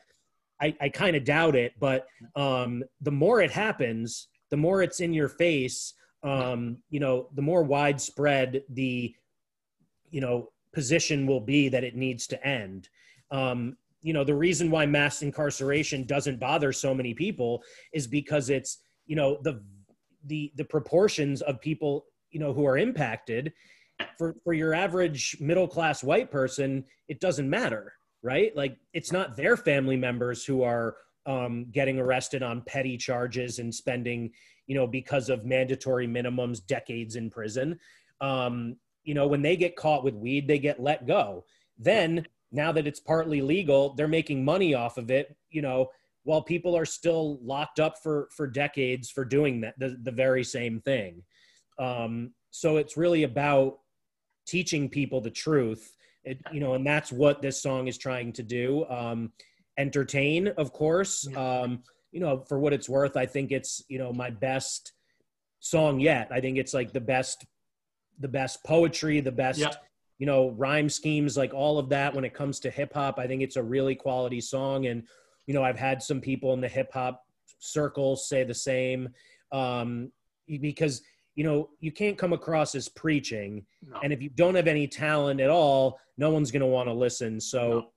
[0.62, 5.00] I, I kind of doubt it, but um, the more it happens, the more it's
[5.00, 5.94] in your face,
[6.24, 9.16] um, you know, the more widespread the,
[10.12, 12.90] you know, position will be that it needs to end.
[13.32, 18.50] Um, you know, the reason why mass incarceration doesn't bother so many people is because
[18.50, 19.64] it's, you know, the
[20.26, 23.54] the the proportions of people, you know, who are impacted.
[24.18, 28.56] For for your average middle class white person, it doesn't matter right?
[28.56, 33.74] Like it's not their family members who are um, getting arrested on petty charges and
[33.74, 34.32] spending,
[34.68, 37.80] you know, because of mandatory minimums, decades in prison.
[38.20, 41.46] Um, you know, when they get caught with weed, they get let go.
[41.78, 45.36] Then, now that it's partly legal, they're making money off of it.
[45.50, 45.90] You know,
[46.24, 50.44] while people are still locked up for for decades for doing that the, the very
[50.44, 51.24] same thing.
[51.80, 53.80] Um, so it's really about
[54.46, 58.44] teaching people the truth it, you know, and that's what this song is trying to
[58.44, 58.86] do.
[58.90, 59.32] Um,
[59.78, 64.14] entertain, of course, um, you know, for what it's worth, I think it's you know
[64.14, 64.94] my best
[65.60, 66.28] song yet.
[66.32, 67.46] I think it's like the best,
[68.20, 69.60] the best poetry, the best.
[70.22, 73.18] You know, rhyme schemes, like all of that when it comes to hip hop.
[73.18, 74.86] I think it's a really quality song.
[74.86, 75.04] And,
[75.48, 77.24] you know, I've had some people in the hip hop
[77.58, 79.10] circles say the same.
[79.52, 80.12] Um,
[80.62, 81.02] because
[81.36, 84.00] you know you can't come across as preaching No.
[84.04, 86.94] and if you don't have any talent at all no one's going to want to
[86.94, 87.92] listen so No.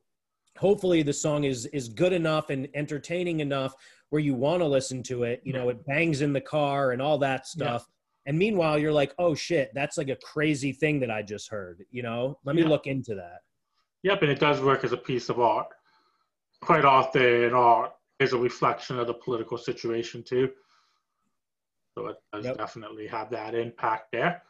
[0.57, 3.75] hopefully the song is is good enough and entertaining enough
[4.11, 7.03] where you want to listen to it you know it bangs in the car and
[7.03, 7.89] all that stuff
[8.27, 11.85] and meanwhile you're like oh shit that's like a crazy thing that i just heard
[11.91, 12.69] you know let me Yeah.
[12.69, 13.41] look into that
[14.05, 15.69] Yep, and it does work as a piece of art.
[16.61, 20.53] Quite often, art is a reflection of the political situation too.
[21.97, 22.59] So it does Yep.
[22.59, 24.43] definitely have that impact there.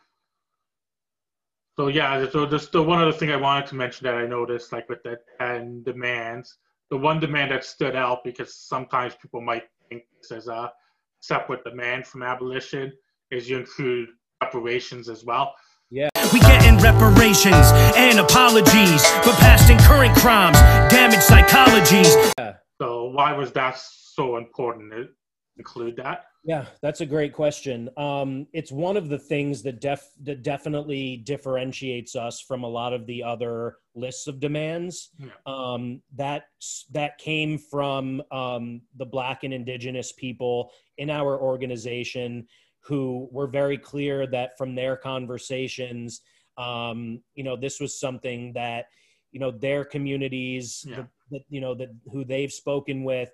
[1.77, 4.73] So yeah, so just the one other thing I wanted to mention that I noticed,
[4.73, 6.59] like with the ten demands,
[6.91, 10.73] the one demand that stood out because sometimes people might think this is a
[11.21, 12.93] separate demand from abolition
[13.31, 14.09] is you include
[14.43, 15.55] reparations as well.
[15.91, 16.09] Yeah.
[16.33, 20.59] We getting reparations and apologies for past and current crimes,
[20.91, 22.33] damaged psychologies.
[22.81, 25.09] So why was that so important to
[25.57, 26.25] include that?
[26.47, 27.89] Yeah, that's a great question.
[27.97, 32.93] Um, it's one of the things that def that definitely differentiates us from a lot
[32.93, 35.11] of the other lists of demands.
[35.19, 35.29] Yeah.
[35.47, 36.45] Um, that
[36.93, 42.47] that came from um, the Black and Indigenous people in our organization
[42.85, 46.21] who were very clear that from their conversations,
[46.59, 48.87] um, you know, this was something that
[49.33, 50.97] you know their communities, Yeah.
[50.97, 53.31] the, that you know that who they've spoken with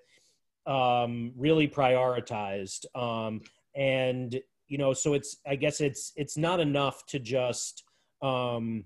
[0.65, 2.85] um, really prioritized.
[2.95, 3.41] Um,
[3.75, 7.83] and you know, so it's I guess it's it's not enough to just
[8.21, 8.85] um,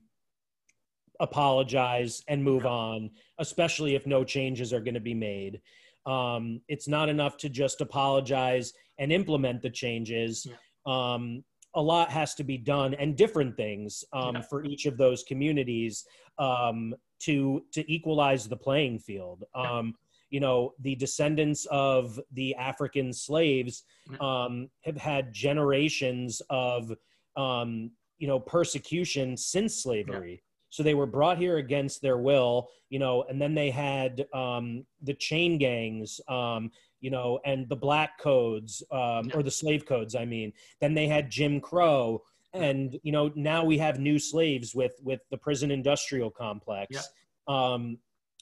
[1.19, 5.61] apologize and move on, especially if no changes are going to be made.
[6.05, 10.47] Um, it's not enough to just apologize and implement the changes.
[10.85, 11.43] Um,
[11.75, 14.41] a lot has to be done, and different things um, Yeah.
[14.41, 16.05] for each of those communities
[16.37, 19.43] um, to to equalize the playing field.
[19.55, 19.71] Yeah.
[19.79, 19.95] Um,
[20.29, 23.83] you know, the descendants of the African slaves
[24.19, 26.91] um, have had generations of
[27.35, 30.41] um, you know persecution since slavery.
[30.75, 34.85] So they were brought here against their will, you know, and then they had um,
[35.01, 40.15] the chain gangs, um, you know, and the black codes um, or the slave codes.
[40.15, 42.21] I mean, then they had Jim Crow,
[42.53, 46.89] and you know, now we have new slaves with with the prison industrial complex.
[46.93, 47.03] Yeah.
[47.47, 47.97] Um,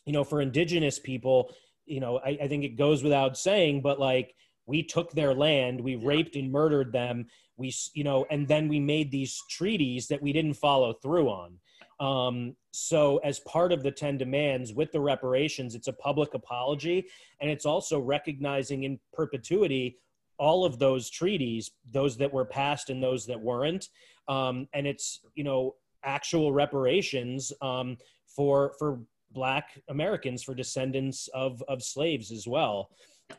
[0.07, 1.53] you know, for indigenous people,
[1.85, 4.33] you know, I, I think it goes without saying, but like
[4.65, 6.07] we took their land, we Yeah.
[6.07, 10.21] raped and murdered them, we, s- you know, and then we made these treaties that
[10.21, 11.59] we didn't follow through on.
[12.03, 17.07] Um, so, as part of the 10 demands with the reparations, it's a public apology
[17.39, 19.97] and it's also recognizing in perpetuity
[20.37, 23.87] all of those treaties, those that were passed and those that weren't.
[24.27, 27.95] Um, and it's, you know, actual reparations um,
[28.27, 28.99] for, for
[29.31, 32.89] Black Americans, for descendants of, of slaves as well.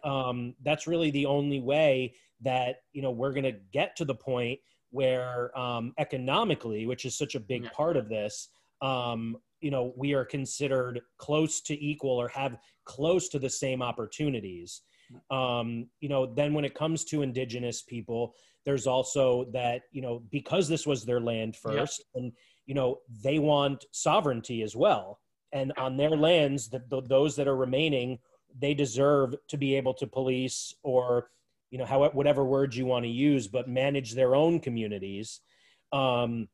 [0.04, 4.14] Um, that's really the only way that, you know, we're going to get to the
[4.14, 4.58] point
[4.94, 8.34] where um, economically, which is such a big part of this,
[8.80, 13.82] um, you know, we are considered close to equal or have close to the same
[13.82, 14.82] opportunities.
[15.30, 20.22] Um, you know, then when it comes to indigenous people, there's also that, you know,
[20.30, 22.32] because this was their land first, and,
[22.66, 25.18] you know, they want sovereignty as well.
[25.52, 28.18] And on their lands, the, the, those that are remaining,
[28.64, 31.30] they deserve to be able to police or,
[31.74, 35.40] you know, how, whatever words you want to use, but manage their own communities.
[35.92, 36.46] Um,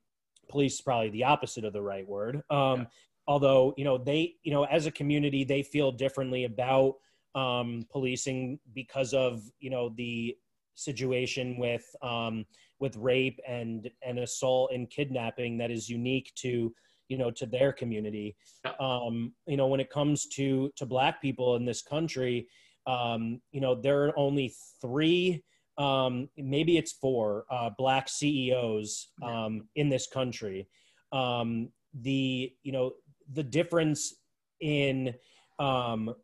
[0.49, 2.37] police is probably the opposite of the right word.
[2.49, 2.85] Um, Yeah.
[3.27, 6.95] Although, you know, they, you know, as a community, they feel differently about
[7.35, 10.35] um, policing because of, you know, the
[10.75, 12.47] situation with um,
[12.79, 16.75] with rape and and assault and kidnapping that is unique to
[17.09, 18.37] you know to their community
[18.79, 22.47] um you know when it comes to to black people in this country
[22.87, 25.43] um you know there are only three
[25.79, 30.69] um maybe it's four uh black ceos um in this country.
[31.13, 32.93] Um the you know
[33.33, 34.15] the difference
[34.61, 35.15] in
[35.59, 36.15] um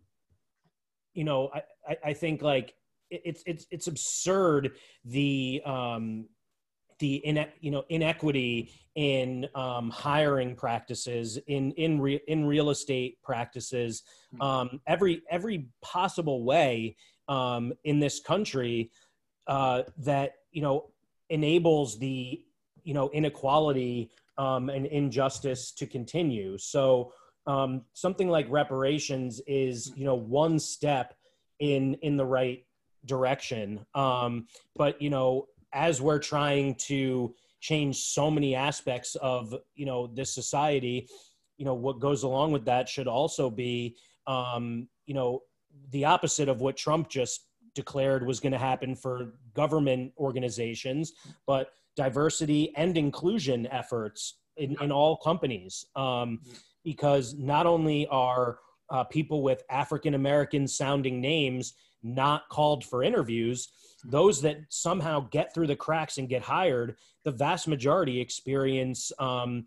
[1.14, 2.74] you know i i, I think like
[3.10, 4.72] it's it's it's absurd
[5.04, 6.26] the um
[6.98, 13.18] the ine- you know inequity in um, hiring practices in in re- in real estate
[13.22, 14.02] practices
[14.40, 16.96] um, every every possible way
[17.28, 18.90] um, in this country
[19.46, 20.90] uh, that you know
[21.30, 22.42] enables the
[22.82, 27.12] you know inequality um, and injustice to continue so
[27.46, 31.14] um, something like reparations is you know one step
[31.58, 32.64] in in the right
[33.06, 33.86] direction.
[33.94, 35.46] Um, but you know,
[35.76, 41.06] as we're trying to change so many aspects of you know this society,
[41.58, 43.94] you know, what goes along with that should also be
[44.26, 45.42] um, you know
[45.90, 51.12] the opposite of what Trump just declared was going to happen for government organizations,
[51.46, 55.84] but diversity and inclusion efforts in, in all companies.
[55.94, 56.40] Um,
[56.84, 58.60] because not only are
[58.90, 63.68] uh, people with African American sounding names not called for interviews,
[64.08, 69.66] those that somehow get through the cracks and get hired, the vast majority experience, um,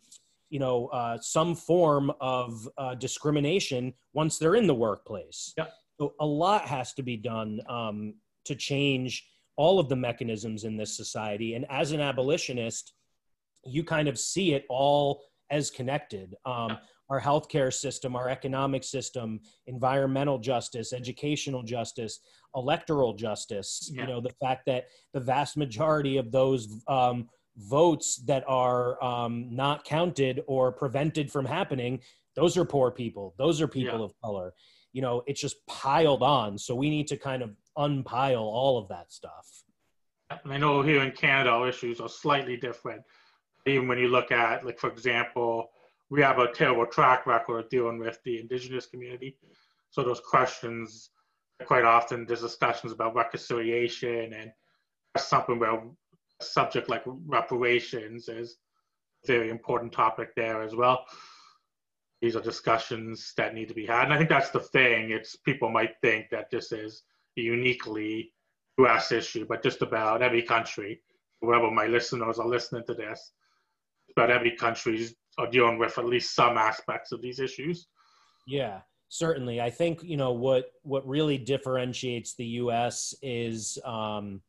[0.49, 5.53] you know, uh, some form of uh, discrimination once they're in the workplace.
[5.57, 5.67] Yeah.
[5.99, 10.77] So a lot has to be done um, to change all of the mechanisms in
[10.77, 11.55] this society.
[11.55, 12.93] And as an abolitionist,
[13.65, 16.35] you kind of see it all as connected.
[16.45, 16.77] Um,
[17.09, 22.19] our healthcare system, our economic system, environmental justice, educational justice,
[22.55, 23.89] electoral justice.
[23.91, 24.01] Yeah.
[24.01, 29.47] You know, the fact that the vast majority of those um, votes that are um,
[29.49, 31.99] not counted or prevented from happening,
[32.35, 33.33] those are poor people.
[33.37, 34.05] Those are people Yeah.
[34.05, 34.53] of color.
[34.93, 36.57] You know, it's just piled on.
[36.57, 39.47] So we need to kind of unpile all of that stuff.
[40.43, 43.01] And I know here in Canada, our issues are slightly different.
[43.65, 45.69] Even when you look at, like, for example,
[46.09, 49.37] we have a terrible track record dealing with the indigenous community.
[49.91, 51.09] So those questions,
[51.65, 54.51] quite often, there's discussions about reconciliation, and
[55.17, 55.81] something where a
[56.41, 58.57] subject like reparations is
[59.23, 61.05] a very important topic there as well.
[62.21, 65.11] These are discussions that need to be had, and I think that's the thing.
[65.11, 67.03] It's people might think that this is
[67.37, 68.33] a uniquely
[68.77, 69.11] U.S.
[69.11, 71.01] issue, but just about every country,
[71.41, 73.31] whoever my listeners are listening to this,
[74.15, 77.87] about every country are dealing with at least some aspects of these issues.
[78.47, 79.61] Yeah, certainly.
[79.61, 83.13] I think you know what what really differentiates the U.S.
[83.21, 84.41] is um,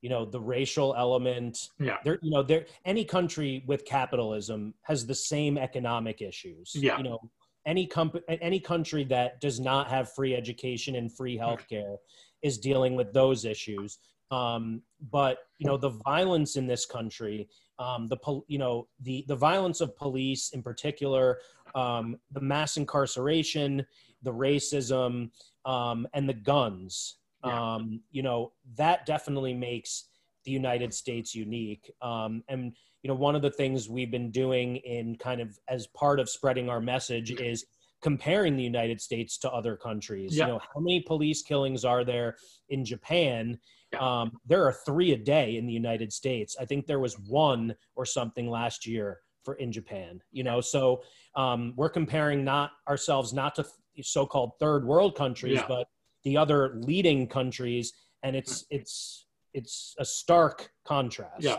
[0.00, 1.70] you know the racial element.
[1.78, 1.96] Yeah.
[2.04, 6.72] There, you know, there any country with capitalism has the same economic issues.
[6.74, 6.98] Yeah.
[6.98, 7.18] You know,
[7.66, 11.96] any comp- any country that does not have free education and free healthcare
[12.42, 13.98] is dealing with those issues.
[14.30, 19.24] Um, but you know, the violence in this country, um, the pol- you know the
[19.28, 21.38] the violence of police in particular,
[21.74, 23.84] um, the mass incarceration,
[24.22, 25.30] the racism,
[25.64, 27.18] um, and the guns.
[27.44, 27.74] Yeah.
[27.74, 30.08] Um, you know that definitely makes
[30.44, 31.90] the United States unique.
[32.00, 35.86] Um, and you know one of the things we've been doing in kind of as
[35.88, 37.66] part of spreading our message is
[38.02, 40.36] comparing the United States to other countries.
[40.36, 40.46] Yeah.
[40.46, 42.36] You know how many police killings are there
[42.68, 43.58] in Japan?
[44.00, 46.56] Um, there are three a day in the United States.
[46.60, 50.20] I think there was one or something last year for in Japan.
[50.32, 51.02] You know, so
[51.36, 53.66] um, we're comparing not ourselves not to
[54.02, 55.66] so-called third world countries, Yeah.
[55.68, 55.88] but
[56.24, 61.42] the other leading countries, and it's it's it's a stark contrast.
[61.42, 61.58] Yeah.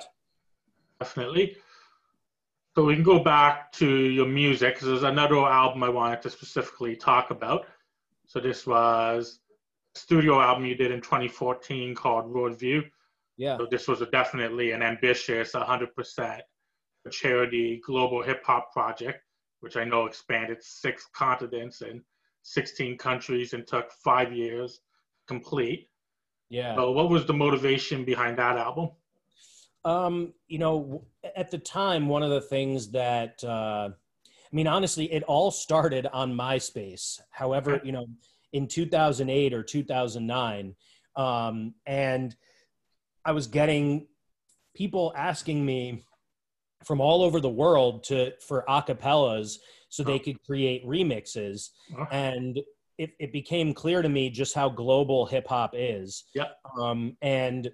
[1.00, 1.58] Definitely.
[2.76, 6.30] So we can go back to your music because there's another album I wanted to
[6.30, 7.68] specifically talk about.
[8.28, 9.40] So this was
[9.96, 12.84] studio album you did in 2014 called Worldview.
[13.38, 16.40] yeah, So this was a definitely an ambitious 100%
[17.12, 19.20] charity global hip hop project,
[19.62, 22.02] which I know expanded six continents and
[22.44, 24.82] 16 countries and took five years to
[25.28, 25.90] complete.
[26.50, 26.76] yeah.
[26.76, 28.90] So what was the motivation behind that album?
[29.84, 31.06] Um, you know,
[31.36, 36.08] at the time, one of the things that, uh, I mean, honestly, it all started
[36.12, 37.20] on MySpace.
[37.30, 38.08] However, you know,
[38.56, 40.76] in 2008 or 2009,
[41.18, 42.36] um, and
[43.26, 44.08] I was getting
[44.74, 46.06] people asking me
[46.86, 49.58] from all over the world to for acapellas
[49.90, 52.06] so they could create remixes, Oh.
[52.12, 52.60] and
[52.98, 56.24] it, it became clear to me just how global hip hop is.
[56.34, 56.58] Yep.
[56.80, 57.70] Um, and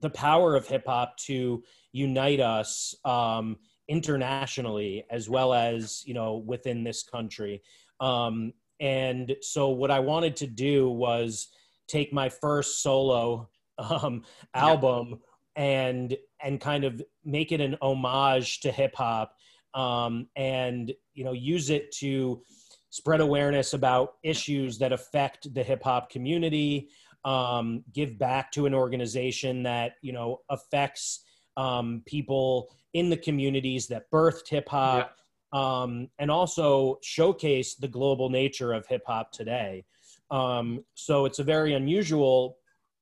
[0.00, 1.62] the power of hip hop to
[1.92, 3.56] unite us um,
[3.88, 7.62] internationally as well as you know within this country.
[8.00, 11.48] Um, and so what I wanted to do was
[11.88, 14.62] take my first solo um, Yeah.
[14.62, 15.20] album
[15.56, 19.34] and and kind of make it an homage to hip hop
[19.74, 22.42] um, and you know use it to
[22.90, 26.88] spread awareness about issues that affect the hip hop community
[27.24, 31.24] um, give back to an organization that you know affects
[31.56, 35.16] um, people in the communities that birthed hip hop
[35.52, 39.84] um, and also showcase the global nature of hip hop today
[40.30, 42.56] um, so it's a very unusual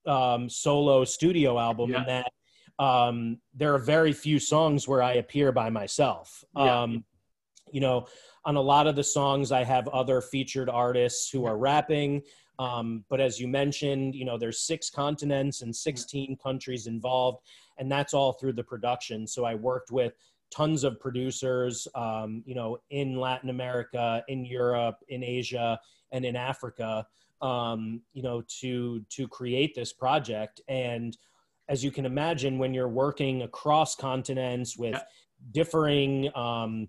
[0.05, 2.31] um, solo studio album in that
[2.81, 6.43] um, there are very few songs where I appear by myself.
[6.55, 6.81] Yeah.
[6.81, 7.03] Um,
[7.71, 8.07] you know,
[8.43, 12.23] on a lot of the songs, I have other featured artists who are rapping.
[12.57, 17.45] Um, but as you mentioned, you know, there's six continents and 16 countries involved,
[17.77, 19.27] and that's all through the production.
[19.27, 20.13] So I worked with
[20.51, 25.79] tons of producers, um, you know, in Latin America, in Europe, in Asia,
[26.11, 27.05] and in Africa,
[27.41, 30.61] um, you know, to to create this project.
[30.67, 31.17] And
[31.69, 35.01] as you can imagine, when you're working across continents with yeah.
[35.51, 36.87] differing, um,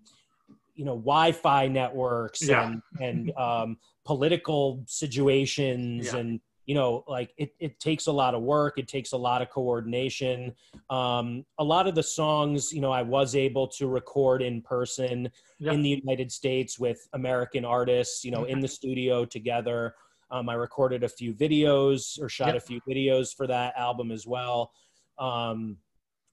[0.75, 2.67] you know, Wi-Fi networks yeah.
[2.67, 6.19] and and um, political situations yeah.
[6.19, 9.43] and you know like it, it takes a lot of work it takes a lot
[9.43, 10.53] of coordination
[10.91, 15.29] um, a lot of the songs you know i was able to record in person
[15.59, 15.73] yeah.
[15.73, 19.95] in the united states with american artists you know in the studio together
[20.31, 22.55] um, i recorded a few videos or shot yeah.
[22.55, 24.73] a few videos for that album as well
[25.19, 25.77] um,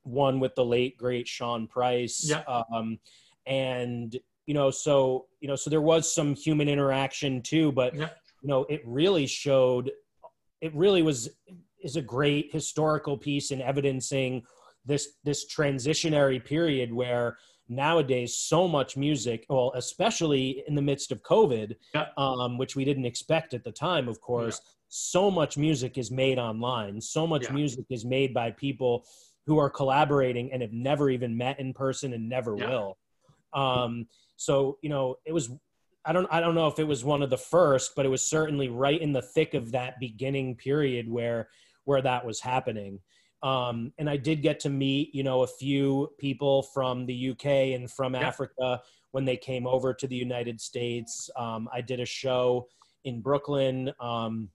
[0.03, 2.43] one with the late great sean price yeah.
[2.73, 2.99] Um,
[3.45, 8.07] and you know so you know so there was some human interaction too but you
[8.43, 9.91] know it really showed
[10.61, 11.29] it really was
[11.81, 14.43] is a great historical piece in evidencing
[14.85, 17.37] this this transitionary period where
[17.67, 22.07] nowadays so much music well especially in the midst of covid yeah.
[22.17, 24.69] um, which we didn't expect at the time of course yeah.
[24.87, 27.51] so much music is made online so much yeah.
[27.51, 29.05] music is made by people
[29.45, 32.97] who are collaborating and have never even met in person and never will
[33.53, 35.51] um, so you know it was
[36.05, 38.21] I don't I don't know if it was one of the first, but it was
[38.21, 41.49] certainly right in the thick of that beginning period where
[41.85, 42.99] where that was happening.
[43.41, 47.45] Um, and I did get to meet, you know, a few people from the UK
[47.75, 48.21] and from yeah.
[48.21, 48.81] Africa
[49.11, 51.29] when they came over to the United States.
[51.35, 52.67] Um, I did a show
[53.05, 54.49] in Brooklyn um,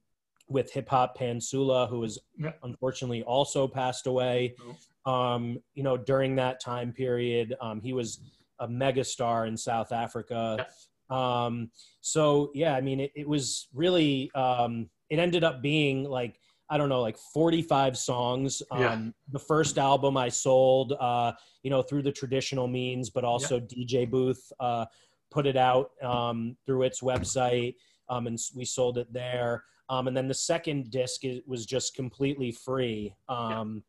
[0.49, 2.53] with Hip Hop Pantsula, who was yeah.
[2.63, 4.55] unfortunately also passed away.
[5.07, 8.21] Um, you know, during that time period, um, he was
[8.61, 10.67] a megastar in South Africa.
[11.11, 16.39] Um, so yeah, I mean, it, it was really, um, it ended up being like,
[16.71, 18.63] I don't know, like 45 songs.
[18.71, 18.99] Um, yeah.
[19.33, 21.33] The first album I sold, uh,
[21.63, 23.85] you know, through the traditional means, but also yeah.
[23.87, 24.87] DJ Booth uh,
[25.31, 27.75] put it out um, through its website,
[28.09, 29.65] um, and we sold it there.
[29.91, 33.15] Um, and then the second disc was just completely free.
[33.29, 33.83] Um,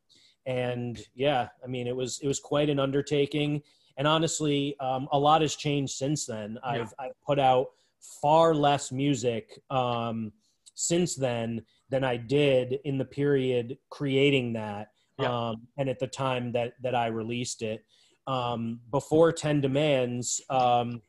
[0.46, 0.54] yeah.
[0.54, 3.62] And yeah, I mean, it was it was quite an undertaking.
[3.98, 6.60] And honestly, um, a lot has changed since then.
[6.64, 6.70] Yeah.
[6.70, 7.68] I've, I've put out
[8.22, 10.32] far less music um,
[10.76, 14.90] since then than I did in the period creating that.
[15.18, 15.50] Yeah.
[15.50, 17.86] Um, and at the time that, that I released it.
[18.28, 21.02] Um, before 10 Demands, um,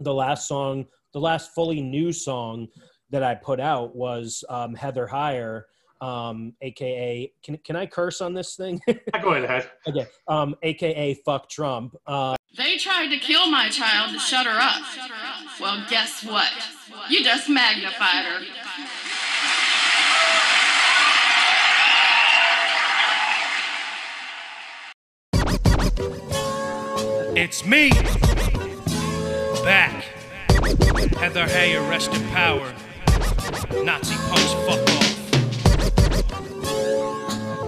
[0.00, 2.68] the last song, the last fully new song
[3.10, 5.64] that I put out was um, Heather Heyer
[6.02, 8.80] um, aka can can I curse on this thing?
[9.22, 9.70] Go ahead.
[9.86, 11.94] okay, um, aka fuck Trump.
[12.06, 14.82] Uh, they tried to kill my child to shut her up.
[15.60, 16.50] Well, guess what?
[17.08, 18.40] You just magnified her.
[27.34, 27.90] It's me,
[29.64, 30.04] back.
[31.16, 32.74] Heather Heyer, rest in power.
[33.84, 35.01] Nazi punks, fuck off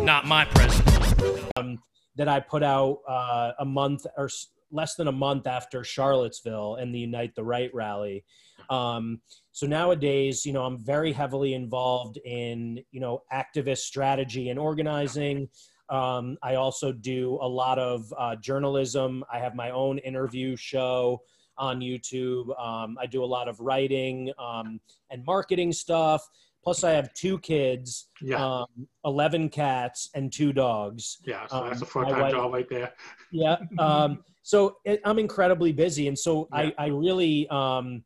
[0.05, 1.51] not my president.
[1.57, 1.79] Um,
[2.17, 4.29] that I put out uh, a month or
[4.71, 8.25] less than a month after Charlottesville and the Unite the Right rally.
[8.71, 9.21] Um,
[9.53, 15.49] so nowadays, you know, I'm very heavily involved in, you know, activist strategy and organizing.
[15.91, 19.25] Um, I also do a lot of uh, journalism.
[19.33, 21.23] I have my own interview show
[21.59, 22.59] on YouTube.
[22.61, 26.29] Um, I do a lot of writing um, and marketing stuff.
[26.65, 28.45] Plus, I have two kids, yeah.
[28.45, 31.19] um, 11 cats, and two dogs.
[31.27, 32.93] Yeah, so that's um, a full time job right there.
[33.31, 33.59] yeah.
[33.79, 36.09] Um, so it, I'm incredibly busy.
[36.09, 36.59] And so yeah.
[36.59, 38.03] I, I really, um,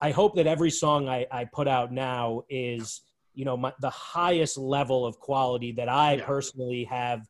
[0.00, 3.02] I hope that every song I, I put out now is,
[3.34, 6.24] you know, my, the highest level of quality that I yeah.
[6.24, 7.26] personally have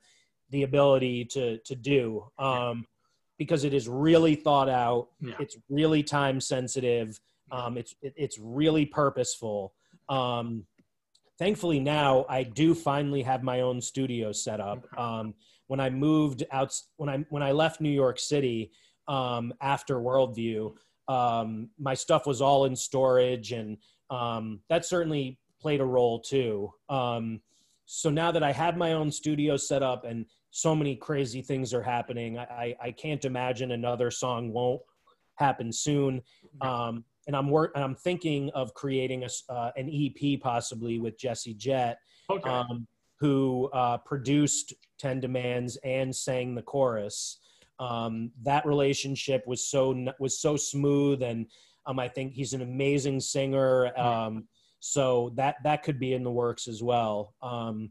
[0.51, 2.27] the ability to, to do.
[2.39, 2.87] Um,
[3.39, 5.09] because it is really thought out.
[5.39, 7.21] It's really time sensitive.
[7.53, 9.75] Um, it's, it, it's really purposeful.
[10.09, 10.65] Um,
[11.39, 14.87] thankfully now I do finally have my own studio set up.
[14.99, 15.35] Um,
[15.69, 18.73] when I moved out, when I when I left New York City
[19.07, 20.75] um, after Worldview,
[21.09, 23.77] um, my stuff was all in storage, and
[24.11, 26.71] um, that certainly played a role too.
[26.89, 27.41] Um,
[27.85, 31.73] so now that I have my own studio set up and so many crazy things
[31.73, 34.83] are happening, I, I, I can't imagine another song won't
[35.37, 36.23] happen soon.
[37.29, 41.55] And I'm work and I'm thinking of creating a, uh, an EP possibly with Jesse
[41.55, 41.99] Jett,
[42.29, 42.51] okay.
[42.51, 42.89] um,
[43.21, 47.39] who uh, produced Ten Demands and sang the chorus.
[47.79, 51.47] Um, that relationship was so was so smooth, and
[51.87, 53.97] um, I think he's an amazing singer.
[53.97, 54.49] Um,
[54.81, 57.35] so that that could be in the works as well.
[57.43, 57.91] Um,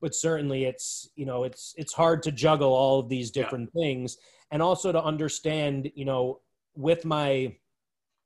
[0.00, 3.82] but certainly, it's you know it's it's hard to juggle all of these different yeah.
[3.82, 4.16] things,
[4.50, 6.40] and also to understand you know
[6.74, 7.54] with my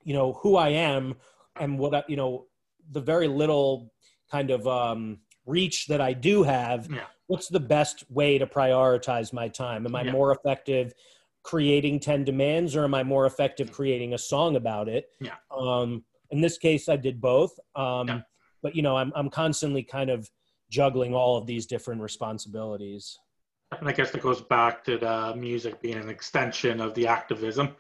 [0.03, 1.15] you know who I am
[1.59, 2.47] and what I, you know
[2.91, 3.93] the very little
[4.31, 6.89] kind of um, reach that I do have.
[6.91, 7.05] Yeah.
[7.27, 9.87] What's the best way to prioritize my time?
[9.87, 10.13] Am I yeah.
[10.13, 10.93] more effective
[11.43, 15.07] creating 10 demands or am I more effective creating a song about it?
[15.21, 15.37] Yeah.
[15.57, 17.53] Um, in this case, I did both.
[17.75, 18.21] Um, yeah.
[18.63, 20.29] But, you know, I'm, I'm constantly kind of
[20.71, 23.19] juggling all of these different responsibilities.
[23.79, 27.77] And I guess that goes back to the music being an extension of the activism.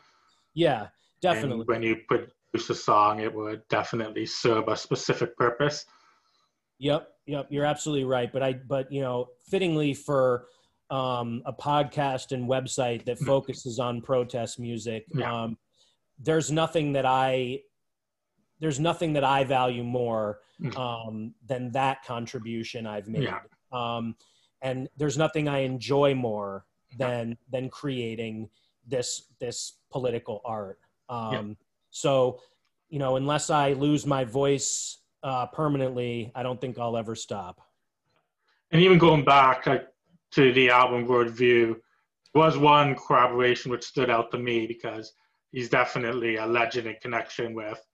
[0.54, 0.88] Yeah,
[1.20, 1.60] definitely.
[1.60, 5.84] And when you produce a song, it would definitely serve a specific purpose.
[6.78, 8.32] Yep, yep, you're absolutely right.
[8.32, 10.46] But I, but you know, fittingly for
[10.90, 13.26] um, a podcast and website that hmm.
[13.26, 15.42] focuses on protest music, yeah.
[15.42, 15.58] um,
[16.18, 17.60] there's nothing that I
[18.60, 20.76] there's nothing that I value more hmm.
[20.76, 23.24] um, than that contribution I've made.
[23.24, 23.38] Yeah.
[23.72, 24.16] Um,
[24.62, 26.66] and there's nothing I enjoy more
[26.98, 28.48] than than creating
[28.86, 30.78] this this political art.
[31.11, 31.54] Um, yeah.
[31.90, 32.40] So,
[32.88, 37.61] you know, unless I lose my voice uh, permanently, I don't think I'll ever stop.
[38.70, 41.74] And even going back to the album Worldview,
[42.32, 45.12] there was one collaboration which stood out to me because
[45.50, 47.84] he's definitely a legend in connection with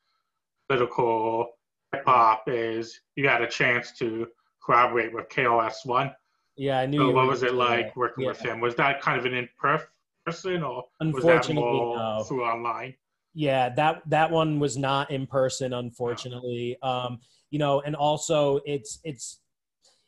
[0.69, 1.49] political
[1.93, 2.45] hip hop.
[2.47, 4.29] Is you had a chance to
[4.63, 6.13] collaborate with KRS One.
[6.57, 6.99] Yeah, I knew.
[6.99, 8.31] So what was it like working yeah.
[8.31, 8.61] with him?
[8.61, 12.25] Was that kind of an in person, or was that more no.
[12.25, 12.95] through online?
[13.39, 16.79] Yeah, that that one was not in person, unfortunately.
[16.83, 17.19] Um,
[17.51, 19.41] you know, and also it's it's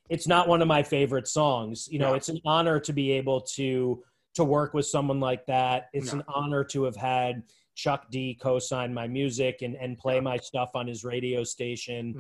[0.08, 1.86] it's not one of my favorite songs.
[1.90, 4.02] You know, it's an honor to be able to
[4.34, 5.90] to work with someone like that.
[5.92, 7.42] It's an honor to have had
[7.74, 12.14] Chuck D co-sign my music and and play my stuff on his radio station.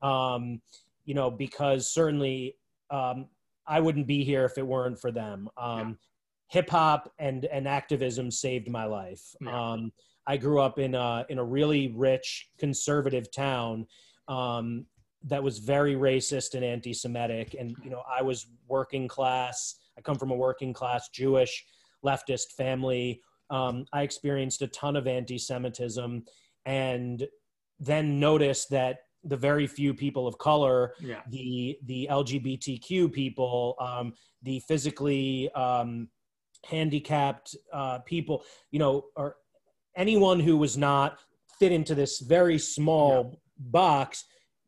[0.00, 0.62] Um,
[1.04, 2.56] you know, because certainly
[2.90, 3.26] um,
[3.66, 5.50] I wouldn't be here if it weren't for them.
[5.58, 5.98] Um,
[6.48, 9.34] Hip hop and and activism saved my life.
[9.52, 9.92] Um,
[10.26, 13.86] I grew up in a in a really rich conservative town
[14.28, 14.86] um,
[15.24, 19.76] that was very racist and anti-Semitic, and you know I was working class.
[19.98, 21.64] I come from a working class Jewish
[22.04, 23.20] leftist family.
[23.50, 26.24] Um, I experienced a ton of anti-Semitism,
[26.66, 27.28] and
[27.78, 31.20] then noticed that the very few people of color, yeah.
[31.30, 34.12] the the LGBTQ people, um,
[34.42, 36.08] the physically um,
[36.64, 39.36] handicapped uh, people, you know, are
[39.96, 41.18] anyone who was not
[41.58, 43.38] fit into this very small yeah.
[43.58, 44.24] box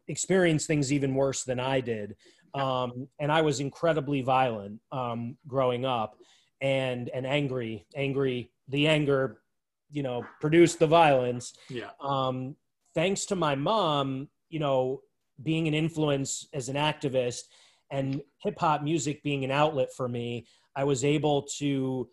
[0.09, 2.17] experienced things even worse than I did.
[2.55, 6.17] Um, and I was incredibly violent um, growing up
[6.61, 8.51] and and angry, angry.
[8.69, 9.43] The anger,
[9.91, 11.55] you know, produced the violence.
[11.69, 11.91] Yeah.
[12.01, 12.57] Um,
[12.95, 15.03] thanks to my mom, you know,
[15.43, 17.43] being an influence as an activist
[17.91, 22.09] and hip hop music being an outlet for me, I was able to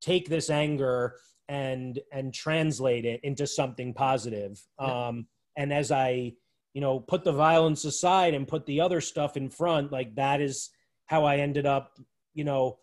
[0.00, 1.16] take this anger
[1.48, 4.60] and and translate it into something positive.
[4.78, 5.26] Um,
[5.56, 6.32] and as I,
[6.74, 10.40] you know, put the violence aside and put the other stuff in front, like that
[10.40, 10.70] is
[11.06, 11.98] how I ended up,
[12.34, 12.78] you know,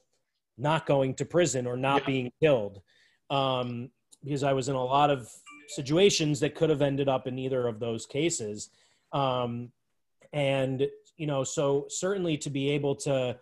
[0.58, 2.08] not going to prison or not yeah.
[2.08, 2.82] being killed.
[3.30, 3.90] Um,
[4.24, 5.30] because I was in a lot of
[5.70, 8.70] situations that could have ended up in either of those cases.
[9.14, 9.72] Um,
[10.34, 13.38] and, you know, so certainly to be able to,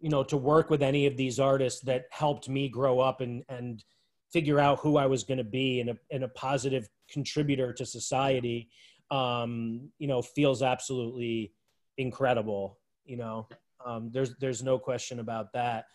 [0.00, 3.44] you know, to work with any of these artists that helped me grow up and,
[3.48, 3.84] and,
[4.32, 7.86] figure out who I was going to be and a, and a positive contributor to
[7.86, 8.68] society,
[9.10, 11.52] um, you know, feels absolutely
[11.96, 12.78] incredible.
[13.04, 13.48] You know,
[13.84, 15.86] um, there's there's no question about that.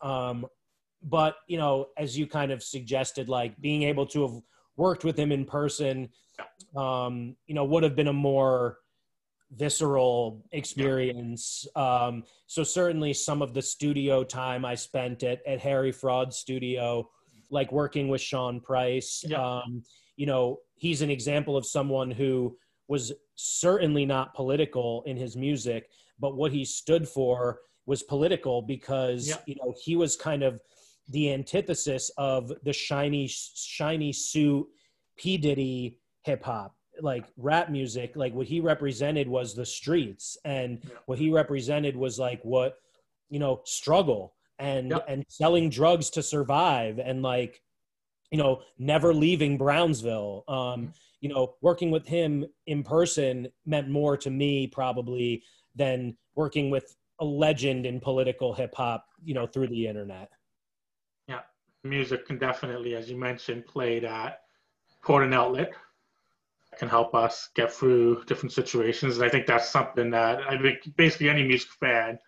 [0.00, 0.46] Um,
[1.02, 4.42] but you know, as you kind of suggested, like being able to have
[4.76, 6.08] worked with him in person,
[6.76, 8.78] um, you know, would have been a more
[9.52, 11.66] visceral experience.
[11.74, 17.08] Um, so certainly some of the studio time I spent at, at Harry Fraud Studio
[17.50, 19.24] like working with Sean Price.
[19.26, 19.42] Yeah.
[19.42, 19.82] Um,
[20.16, 22.56] you know, he's an example of someone who
[22.88, 25.88] was certainly not political in his music,
[26.18, 29.36] but what he stood for was political because yeah.
[29.46, 30.60] you know he was kind of
[31.08, 34.66] the antithesis of the shiny shiny suit
[35.16, 40.80] P Diddy hip hop like rap music like what he represented was the streets and
[40.82, 40.96] yeah.
[41.06, 42.74] what he represented was like what
[43.30, 45.04] you know struggle and yep.
[45.08, 47.60] and selling drugs to survive and like
[48.30, 50.86] you know never leaving brownsville um mm-hmm.
[51.20, 55.42] you know working with him in person meant more to me probably
[55.74, 60.28] than working with a legend in political hip hop you know through the internet
[61.28, 61.40] yeah
[61.84, 64.40] music can definitely as you mentioned play that
[65.00, 65.72] important outlet
[66.78, 69.16] can help us get through different situations.
[69.16, 72.18] And I think that's something that I think basically any music fan,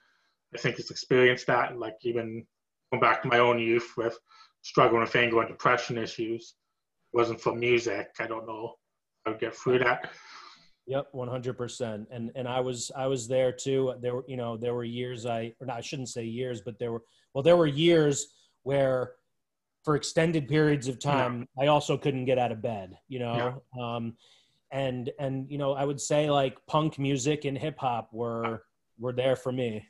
[0.54, 1.78] I think, has experienced that.
[1.78, 2.46] Like even
[2.92, 4.18] going back to my own youth with
[4.62, 6.54] struggling with anger and depression issues,
[7.12, 8.08] it wasn't for music.
[8.18, 8.74] I don't know
[9.24, 10.10] how to get through that.
[10.86, 12.08] Yep, one hundred percent.
[12.10, 13.94] And and I was I was there too.
[14.00, 16.78] There were you know there were years I or not, I shouldn't say years, but
[16.78, 18.26] there were well there were years
[18.64, 19.12] where
[19.84, 21.64] for extended periods of time yeah.
[21.64, 22.98] I also couldn't get out of bed.
[23.08, 23.96] You know, yeah.
[23.96, 24.16] um,
[24.72, 28.64] and and you know I would say like punk music and hip hop were
[28.98, 29.86] were there for me.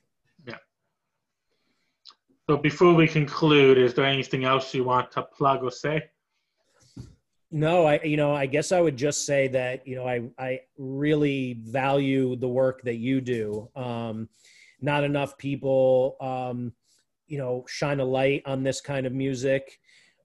[2.50, 6.10] So before we conclude, is there anything else you want to plug or say?
[7.52, 10.60] No, I you know I guess I would just say that you know I I
[10.76, 13.68] really value the work that you do.
[13.76, 14.28] Um,
[14.80, 16.72] not enough people um,
[17.28, 19.78] you know shine a light on this kind of music.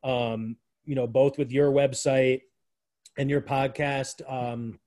[0.03, 2.41] Um, you know, both with your website
[3.19, 4.80] and your podcast, um,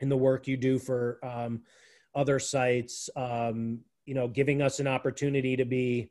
[0.00, 1.62] and the work you do for um,
[2.12, 3.08] other sites.
[3.14, 6.10] Um, you know, giving us an opportunity to be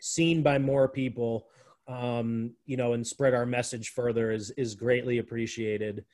[0.00, 1.46] seen by more people
[1.88, 6.04] um, you know, and spread our message further is is greatly appreciated.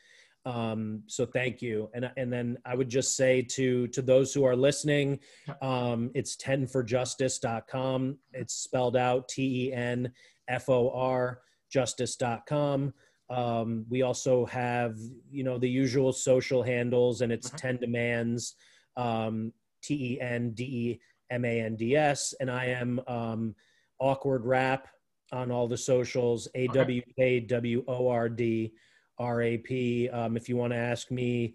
[0.45, 1.89] Um, so thank you.
[1.95, 5.21] And and then I would just say to to those who are listening,
[5.63, 8.19] um, it's tenforjustice.com.
[8.33, 10.13] It's spelled out T E N
[10.49, 12.93] F O R justice.com.
[13.31, 14.99] Um, we also have,
[15.31, 17.57] you know, the usual social handles, and it's uh-huh.
[17.57, 18.57] 10 demands,
[18.99, 22.35] um, T E N D E M A N D S.
[22.41, 23.55] And I am um,
[24.03, 24.89] Awkword rap
[25.33, 28.73] on all the socials, A W K W O R D
[29.19, 30.09] R A P.
[30.09, 31.55] Um, if you want to ask me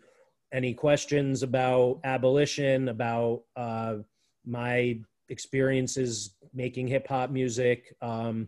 [0.53, 3.97] any questions about abolition, about uh,
[4.45, 8.47] my experiences making hip hop music, um,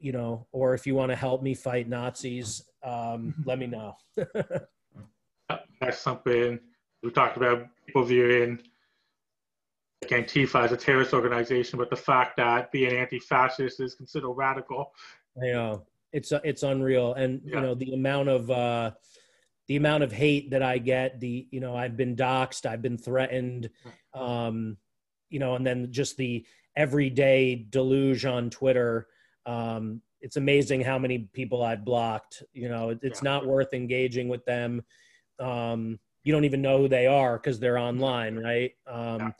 [0.00, 3.96] you know, or if you want to help me fight Nazis, um, let me know.
[5.80, 6.60] That's something
[7.02, 8.60] we talked about people viewing
[10.04, 14.92] Antifa as a terrorist organization, but the fact that being anti-fascist is considered radical.
[15.40, 17.56] I know it's uh, it's unreal, and yeah.
[17.56, 18.90] you know the amount of uh,
[19.68, 21.20] the amount of hate that I get.
[21.20, 23.70] The you know I've been doxxed, I've been threatened,
[24.14, 24.76] um,
[25.30, 26.44] you know, and then just the
[26.76, 29.08] everyday deluge on Twitter.
[29.46, 32.42] Um, it's amazing how many people I've blocked.
[32.52, 33.30] You know, it's yeah.
[33.30, 34.82] not worth engaging with them.
[35.38, 38.72] Um, you don't even know who they are because they're online, right?
[38.86, 39.30] Um, yeah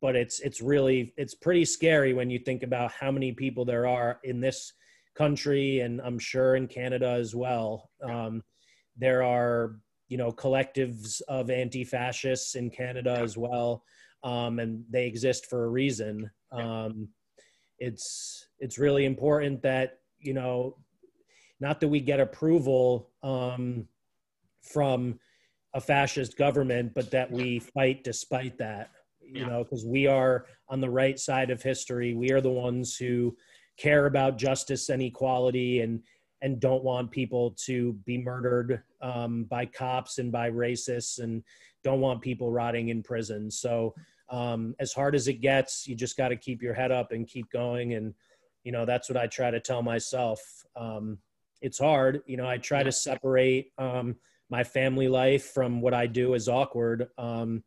[0.00, 3.86] but it's it's really it's pretty scary when you think about how many people there
[3.86, 4.72] are in this
[5.14, 7.90] country and i'm sure in canada as well.
[8.02, 8.42] Um,
[8.98, 9.76] there are
[10.08, 13.82] you know collectives of anti-fascists in canada as well
[14.26, 16.30] um, and they exist for a reason.
[16.50, 17.08] Um,
[17.78, 20.76] it's it's really important that you know
[21.60, 23.86] not that we get approval um,
[24.62, 25.20] from
[25.74, 28.90] a fascist government but that we fight despite that
[29.26, 29.46] you yeah.
[29.46, 32.14] know, because we are on the right side of history.
[32.14, 33.36] We are the ones who
[33.76, 36.02] care about justice and equality and
[36.42, 41.42] and don't want people to be murdered um, by cops and by racists and
[41.82, 43.50] don't want people rotting in prison.
[43.50, 43.94] So
[44.28, 47.26] um, as hard as it gets, you just got to keep your head up and
[47.26, 47.94] keep going.
[47.94, 48.12] And
[48.64, 50.40] you know that's what I try to tell myself.
[50.76, 51.18] Um,
[51.62, 52.48] it's hard, you know.
[52.48, 54.16] I try to separate um,
[54.50, 57.08] my family life from what I do is Awkword.
[57.16, 57.62] Um,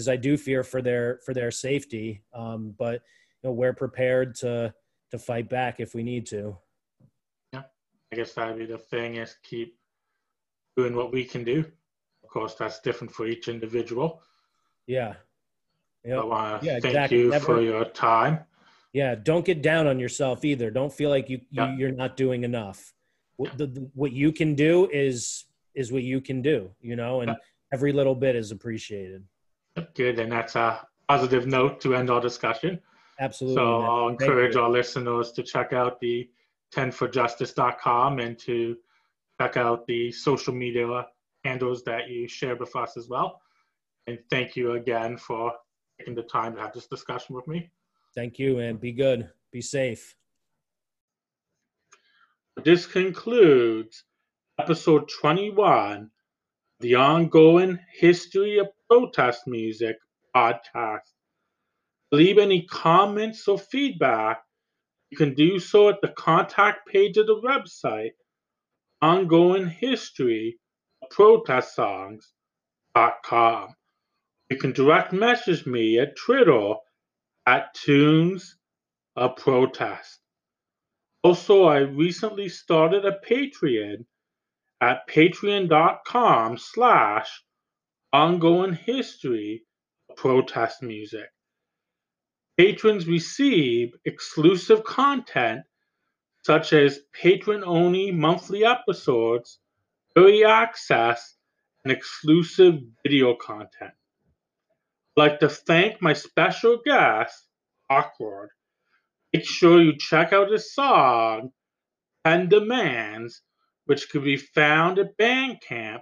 [0.00, 2.22] because I do fear for their for their safety.
[2.32, 3.02] Um, but
[3.42, 4.72] you know, we're prepared to
[5.10, 6.56] to fight back if we need to.
[7.52, 7.64] Yeah,
[8.10, 9.76] I guess that'd be the thing is keep
[10.74, 11.66] doing what we can do.
[12.24, 14.22] Of course, that's different for each individual.
[14.86, 15.14] Yeah.
[16.04, 16.18] Yep.
[16.18, 17.18] I want to yeah, thank exactly.
[17.18, 18.40] you Never, for your time.
[18.94, 20.70] Yeah, don't get down on yourself either.
[20.70, 22.94] Don't feel like you, you you're not doing enough.
[23.36, 25.44] What, the, the, what you can do is
[25.74, 27.36] is what you can do, you know, and
[27.72, 29.24] every little bit is appreciated.
[29.94, 32.80] Good, and that's a positive note to end our discussion.
[33.18, 33.56] Absolutely.
[33.56, 36.28] So I'll encourage our listeners to check out the
[36.74, 38.76] 10forjustice.com and to
[39.40, 41.06] check out the social media
[41.44, 43.40] handles that you shared with us as well.
[44.06, 45.52] And thank you again for
[45.98, 47.70] taking the time to have this discussion with me.
[48.14, 49.28] Thank you, and be good.
[49.52, 50.16] Be safe.
[52.64, 54.04] This concludes
[54.58, 56.10] episode 21
[56.80, 59.96] the ongoing History of Protest Music
[60.34, 61.06] podcast.
[62.10, 64.42] Leave any comments or feedback.
[65.10, 68.14] You can do so at the contact page of the website,
[69.00, 70.58] Ongoing History
[71.08, 73.74] Protest Songs.com.
[74.50, 76.74] You can direct message me at Twitter
[77.46, 78.56] at Tunes
[79.14, 80.18] of Protest.
[81.22, 84.04] Also, I recently started a Patreon
[84.80, 87.40] at patreon.com slash
[88.12, 89.64] ongoing history
[90.08, 91.28] of protest music.
[92.56, 95.62] Patrons receive exclusive content
[96.42, 99.58] such as patron only monthly episodes,
[100.16, 101.36] early access,
[101.84, 103.92] and exclusive video content.
[105.16, 107.46] I'd like to thank my special guest,
[107.90, 108.48] Awkword.
[109.32, 111.50] Make sure you check out his song,
[112.24, 113.42] Ten Demands,
[113.84, 116.00] which can be found at Bandcamp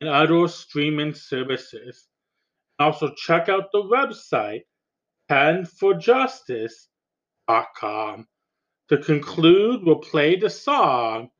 [0.00, 2.08] and other streaming services.
[2.78, 4.62] Also, check out the website,
[5.30, 8.26] tenforjustice.com.
[8.88, 11.30] To conclude, we'll play the song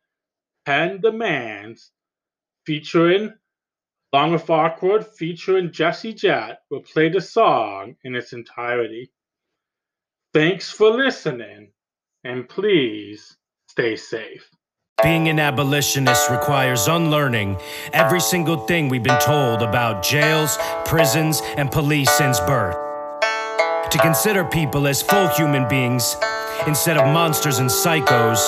[0.67, 1.93] Ten Demands
[2.65, 3.33] featuring
[4.17, 9.13] Along with Awkword featuring Jesse Jett will play the song in its entirety.
[10.33, 11.73] Thanks for listening,
[12.25, 13.37] and please
[13.69, 14.49] stay safe.
[15.07, 17.59] Being an abolitionist requires unlearning
[17.93, 22.75] every single thing we've been told about jails, prisons, and police since birth.
[23.93, 26.17] To consider people as full human beings
[26.67, 28.41] instead of monsters and psychos.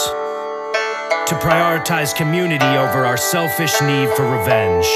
[1.29, 4.87] To prioritize community over our selfish need for revenge.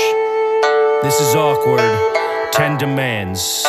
[1.04, 2.50] This is Awkword.
[2.50, 3.64] Ten demands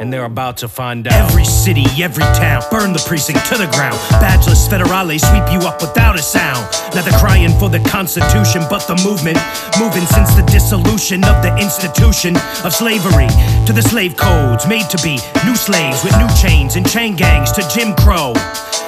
[0.00, 1.30] and they're about to find out.
[1.30, 3.96] Every city, every town, burn the precinct to the ground.
[4.16, 6.66] Badgeless federales sweep you up without a sound.
[6.94, 9.38] Now they're crying for the Constitution, but the movement
[9.78, 12.34] moving since the dissolution of the institution
[12.64, 13.28] of slavery
[13.66, 17.52] to the slave codes made to be new slaves with new chains and chain gangs
[17.52, 18.32] to Jim Crow.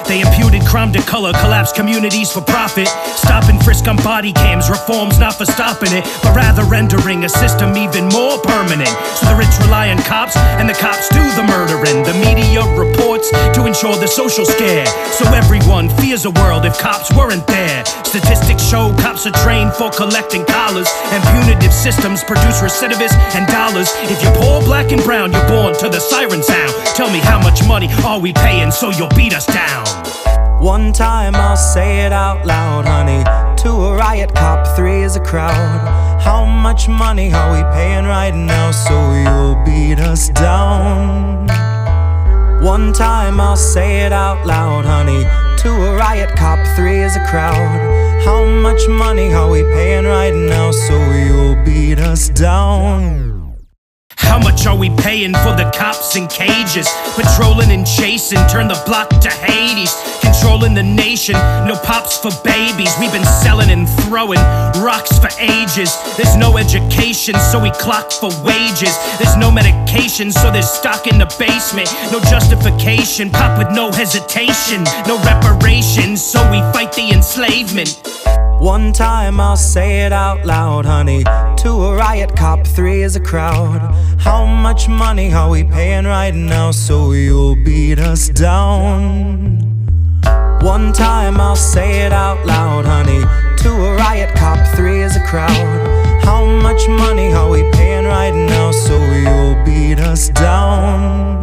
[0.07, 2.87] They imputed crime to color, collapsed communities for profit.
[3.15, 7.29] Stop and frisk on body cams, reforms not for stopping it, but rather rendering a
[7.29, 8.91] system even more permanent.
[9.15, 12.03] So the rich rely on cops, and the cops do the murdering.
[12.03, 14.85] The media reports to ensure the social scare.
[15.11, 17.85] So everyone fears a world if cops weren't there.
[18.03, 23.89] Statistics show cops are trained for collecting collars, and punitive systems produce recidivists and dollars.
[24.11, 26.73] If you're poor, black, and brown, you're born to the siren sound.
[26.95, 29.85] Tell me how much money are we paying so you'll beat us down?
[30.61, 33.42] One time I'll say it out loud, honey.
[33.63, 36.19] To a riot cop, three is a crowd.
[36.21, 41.47] How much money are we paying right now so you'll beat us down?
[42.61, 45.23] One time I'll say it out loud, honey.
[45.61, 47.55] To a riot cop, three is a crowd.
[48.25, 53.32] How much money are we paying right now so you'll beat us down?
[54.23, 56.87] How much are we paying for the cops in cages?
[57.15, 59.93] Patrolling and chasing, turn the block to Hades.
[60.21, 61.33] Controlling the nation,
[61.67, 62.91] no pops for babies.
[62.99, 64.39] We've been selling and throwing
[64.81, 65.95] rocks for ages.
[66.17, 68.95] There's no education, so we clock for wages.
[69.19, 71.89] There's no medication, so there's stock in the basement.
[72.11, 74.83] No justification, pop with no hesitation.
[75.07, 78.01] No reparations, so we fight the enslavement.
[78.59, 81.23] One time I'll say it out loud, honey.
[81.23, 83.81] To a riot cop, three is a crowd.
[84.19, 89.59] How much money are we paying right now so you'll beat us down?
[90.61, 93.21] One time I'll say it out loud, honey.
[93.57, 96.23] Two a riot cop, three is a crowd.
[96.23, 101.42] How much money are we paying right now so you'll beat us down?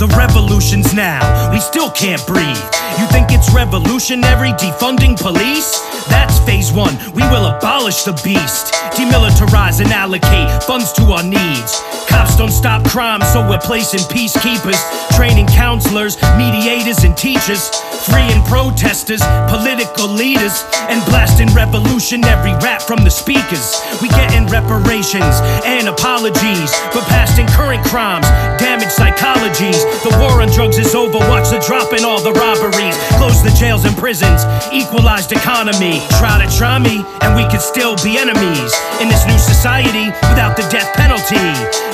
[0.00, 2.56] The revolution's now, we still can't breathe.
[2.96, 5.76] You think it's revolutionary defunding police?
[6.08, 8.72] That's phase one, we will abolish the beast.
[8.96, 11.76] Demilitarize and allocate funds to our needs.
[12.08, 14.80] Cops don't stop crime, so we're placing peacekeepers,
[15.16, 17.70] training counselors, mediators, and teachers,
[18.06, 23.76] freeing protesters, political leaders, and blasting revolutionary rap from the speakers.
[24.02, 28.26] We getting reparations and apologies for past and current crimes,
[28.58, 29.80] damaged psychologies.
[30.02, 32.96] The war on drugs is over, watch the drop in all the robberies.
[33.18, 36.00] Close the jails and prisons, equalized economy.
[36.18, 40.56] Try to try me, and we could still be enemies in this new society without
[40.56, 41.40] the death penalty.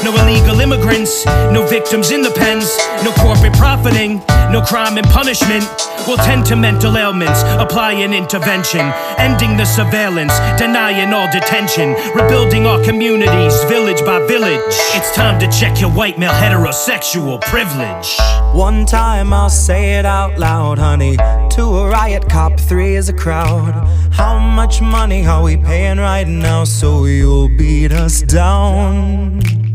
[0.05, 4.21] No illegal immigrants, no victims in the pens, no corporate profiting,
[4.51, 5.65] no crime and punishment.
[6.07, 12.65] We'll tend to mental ailments, apply an intervention, ending the surveillance, denying all detention, rebuilding
[12.67, 14.63] our communities, village by village.
[14.95, 18.17] It's time to check your white male heterosexual privilege.
[18.55, 21.17] One time I'll say it out loud, honey.
[21.51, 23.73] Two a riot cop, three is a crowd.
[24.13, 29.66] How much money are we paying right now so you'll beat us down?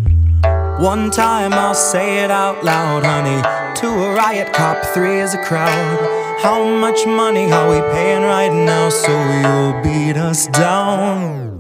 [0.81, 3.39] One time I'll say it out loud, honey.
[3.81, 6.39] To a riot cop, three is a crowd.
[6.41, 11.50] How much money are we paying right now so you'll beat us down?